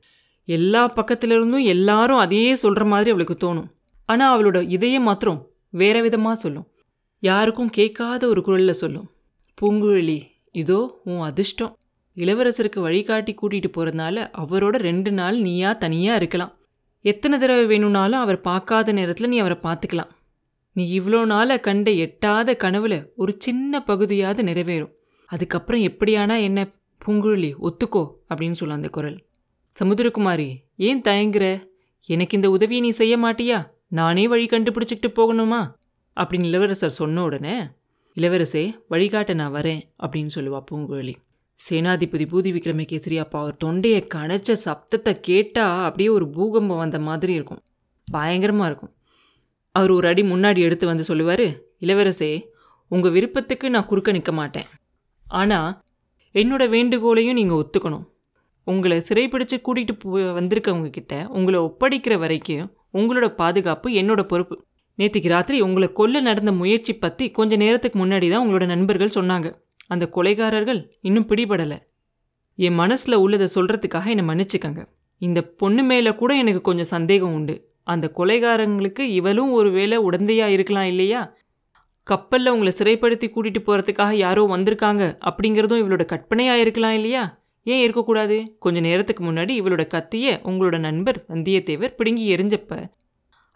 எல்லா 0.49 0.83
பக்கத்திலிருந்தும் 0.89 1.65
எல்லாரும் 1.65 2.17
அதையே 2.17 2.53
சொல்கிற 2.55 2.85
மாதிரி 2.85 3.11
அவளுக்கு 3.11 3.37
தோணும். 3.45 3.69
ஆனால் 4.09 4.33
அவளோட 4.35 4.59
இதயம் 4.69 5.03
மாத்திரம் 5.03 5.41
வேற 5.71 6.01
விதமாக 6.01 6.35
சொல்லும். 6.35 6.67
யாருக்கும் 7.23 7.71
கேட்காத 7.71 8.23
ஒரு 8.29 8.43
குரலில் 8.43 8.81
சொல்லும். 8.83 9.07
பூங்குழலி 9.61 10.23
இதோ 10.53 11.01
உன் 11.05 11.21
அதிர்ஷ்டம். 11.21 11.79
இளவரசருக்கு 12.17 12.81
வழிகாட்டி 12.81 13.35
கூட்டிகிட்டு 13.35 13.71
போகிறதுனால 13.77 14.17
அவரோட 14.39 14.77
ரெண்டு 14.79 15.13
நாள் 15.13 15.39
நீயா 15.39 15.73
தனியாக 15.73 16.17
இருக்கலாம். 16.17 16.59
எத்தனை 17.01 17.39
தடவை 17.39 17.67
வேணும்னாலும் 17.67 18.21
அவர் 18.21 18.41
பார்க்காத 18.41 18.93
நேரத்தில் 18.93 19.29
நீ 19.29 19.39
அவரை 19.39 19.59
பார்த்துக்கலாம். 19.63 20.11
நீ 20.73 21.01
இவ்வளோ 21.01 21.25
நாளை 21.25 21.61
கண்ட 21.61 21.91
எட்டாத 21.91 22.57
கனவுல 22.59 23.05
ஒரு 23.17 23.37
சின்ன 23.39 23.83
பகுதியாவது 23.87 24.43
நிறைவேறும். 24.43 24.93
அதுக்கப்புறம் 25.27 25.81
எப்படியானா 25.81 26.41
என்ன 26.41 26.69
பூங்குழலி 27.07 27.53
ஒத்துக்கோ 27.63 28.11
அப்படின்னு 28.29 28.53
சொல்ல 28.53 28.75
அந்த 28.75 28.89
குரல். 28.89 29.25
சமுத்திரகுமாரி 29.83 30.55
ஏன் 30.77 31.01
தயங்குற? 31.01 31.69
எனக்கு 32.07 32.37
இந்த 32.37 32.51
உதவியை 32.51 32.81
நீ 32.81 32.91
செய்ய 32.91 33.19
மாட்டியா? 33.19 33.67
நானே 33.89 34.29
வழி 34.29 34.47
கண்டுபிடிச்சிக்கிட்டு 34.47 35.11
போகணுமா? 35.17 35.73
அப்படின்னு 36.17 36.45
இளவரசர் 36.45 36.91
சொன்ன 36.91 37.23
உடனே 37.23 37.57
இளவரசே 38.17 38.63
வழிகாட்ட 38.93 39.33
நான் 39.39 39.55
வரேன் 39.57 39.81
அப்படின்னு 40.05 40.31
சொல்லுவா 40.35 40.59
பூங்குழலி. 40.69 41.15
சேனாதிபதி 41.61 42.25
பூதி 42.31 42.51
விக்ரமகேசரி 42.55 43.17
அப்பா 43.23 43.39
அவர் 43.43 43.57
தொண்டையை 43.65 44.01
கடைச்ச 44.15 44.57
சப்தத்தை 44.65 45.13
கேட்டால் 45.29 45.83
அப்படியே 45.87 46.09
ஒரு 46.17 46.27
பூகம்பம் 46.37 46.81
வந்த 46.83 46.99
மாதிரி 47.09 47.33
இருக்கும். 47.39 47.61
பயங்கரமாக 48.09 48.69
இருக்கும். 48.71 48.93
அவர் 49.75 49.93
ஒரு 49.97 50.07
அடி 50.11 50.23
முன்னாடி 50.33 50.61
எடுத்து 50.67 50.87
வந்து 50.87 51.05
சொல்லுவார் 51.05 51.47
இளவரசே 51.85 52.31
உங்கள் 52.91 53.15
விருப்பத்துக்கு 53.17 53.67
நான் 53.75 53.89
குறுக்க 53.91 54.11
நிற்க 54.17 54.33
மாட்டேன். 54.33 54.69
ஆனால் 55.27 55.71
என்னோட 56.35 56.63
வேண்டுகோளையும் 56.77 57.39
நீங்கள் 57.41 57.61
ஒத்துக்கணும். 57.63 58.07
உங்களை 58.67 58.99
சிறைப்பிடிச்சு 59.09 59.57
கூட்டிகிட்டு 59.67 59.95
போ 60.03 60.19
வந்திருக்கவங்க 60.39 60.91
கிட்ட 60.97 61.15
உங்களை 61.39 61.59
ஒப்படைக்கிற 61.69 62.15
வரைக்கும் 62.25 62.65
உங்களோட 62.99 63.27
பாதுகாப்பு 63.43 63.89
என்னோட 64.01 64.23
பொறுப்பு. 64.33 64.57
நேற்றுக்கு 64.99 65.29
ராத்திரி 65.29 65.61
உங்களை 65.61 65.93
கொல்ல 65.93 66.21
நடந்த 66.21 66.53
முயற்சி 66.53 66.93
பற்றி 66.95 67.31
கொஞ்ச 67.31 67.57
நேரத்துக்கு 67.57 68.07
முன்னாடி 68.07 68.31
தான் 68.31 68.49
உங்களோட 68.49 68.67
நண்பர்கள் 68.67 69.15
சொன்னாங்க. 69.15 69.55
அந்த 69.87 70.09
கொலைகாரர்கள் 70.15 70.91
இன்னும் 71.01 71.29
பிடிபடலை. 71.29 71.79
என் 72.55 72.75
மனசில் 72.75 73.15
உள்ளதை 73.15 73.49
சொல்கிறதுக்காக 73.55 74.07
என்னை 74.07 74.25
மன்னிச்சுக்கங்க. 74.25 74.87
இந்த 75.19 75.43
பொண்ணு 75.43 75.83
மேலே 75.83 76.15
கூட 76.15 76.35
எனக்கு 76.35 76.61
கொஞ்சம் 76.61 76.93
சந்தேகம் 76.95 77.35
உண்டு. 77.35 77.75
அந்த 77.83 78.13
கொலைகாரங்களுக்கு 78.17 79.01
இவளும் 79.01 79.53
ஒரு 79.53 79.71
வேளை 79.71 79.99
உடந்தையாக 79.99 80.49
இருக்கலாம் 80.49 80.85
இல்லையா? 80.85 81.37
கப்பலில் 82.03 82.49
உங்களை 82.49 82.73
சிறைப்படுத்தி 82.79 83.27
கூட்டிகிட்டு 83.29 83.61
போகிறதுக்காக 83.67 84.11
யாரோ 84.11 84.43
வந்திருக்காங்க 84.45 85.19
அப்படிங்கிறதும் 85.25 85.81
இவளோட 85.83 86.05
கற்பனையாக 86.05 86.61
இருக்கலாம் 86.61 86.93
இல்லையா? 86.93 87.43
ஏன் 87.63 87.83
இருக்கக்கூடாது? 87.83 88.57
கொஞ்ச 88.59 88.81
நேரத்துக்கு 88.81 89.25
முன்னாடி 89.25 89.53
இவளோட 89.61 89.87
கத்தியை 89.87 90.35
உங்களோட 90.45 90.79
நண்பர் 90.79 91.25
வந்தியத்தேவர் 91.29 91.97
பிடுங்கி 91.97 92.37
எரிஞ்சப்ப 92.37 92.91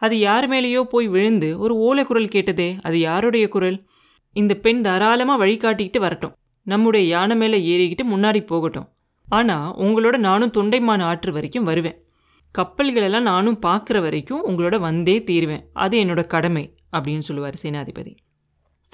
அது 0.01 0.19
யார் 0.19 0.51
மேலேயோ 0.51 0.83
போய் 0.83 1.09
விழுந்து 1.09 1.59
ஒரு 1.59 1.75
ஓலை 1.77 2.05
குரல் 2.05 2.29
கேட்டதே 2.29 2.77
அது 2.81 2.99
யாருடைய 2.99 3.49
குரல்? 3.49 3.87
இந்த 4.33 4.55
பெண் 4.55 4.81
தாராளமாக 4.83 5.47
வழிகாட்டிக்கிட்டு 5.47 5.99
வரட்டும். 5.99 6.35
நம்முடைய 6.63 7.07
யானை 7.07 7.37
மேலே 7.37 7.59
ஏறிக்கிட்டு 7.73 8.05
முன்னாடி 8.07 8.47
போகட்டும். 8.47 8.89
ஆனால் 9.29 9.75
உங்களோட 9.77 10.17
நானும் 10.17 10.51
தொண்டைமான 10.51 11.03
ஆற்று 11.03 11.33
வரைக்கும் 11.33 11.65
வருவேன். 11.65 12.05
கப்பல்களெல்லாம் 12.59 13.23
நானும் 13.23 13.59
பார்க்குற 13.67 14.01
வரைக்கும் 14.01 14.47
உங்களோட 14.47 14.79
வந்தே 14.81 15.25
தீருவேன். 15.25 15.65
அது 15.73 16.05
என்னோட 16.05 16.27
கடமை 16.27 16.65
அப்படின்னு 16.97 17.19
சொல்லுவார் 17.19 17.61
சேனாதிபதி. 17.63 18.17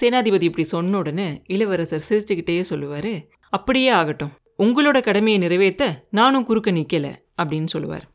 சேனாதிபதி 0.03 0.43
இப்படி 0.43 0.65
சொன்ன 0.65 0.99
உடனே 0.99 1.43
இளவரசர் 1.47 2.07
சிரிச்சுக்கிட்டே 2.09 2.61
சொல்லுவார் 2.61 3.13
அப்படியே 3.49 3.89
ஆகட்டும். 3.89 4.35
உங்களோட 4.59 5.03
கடமையை 5.03 5.39
நிறைவேற்ற 5.41 6.07
நானும் 6.11 6.45
குறுக்க 6.45 6.71
நிற்கலை 6.71 7.13
அப்படின்னு 7.43 7.67
சொல்லுவார். 7.67 8.07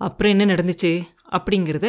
அப்புறம் 0.00 0.38
என்ன 0.38 0.54
நடந்துச்சு? 0.54 0.92
அப்படிங்கிறத 1.30 1.88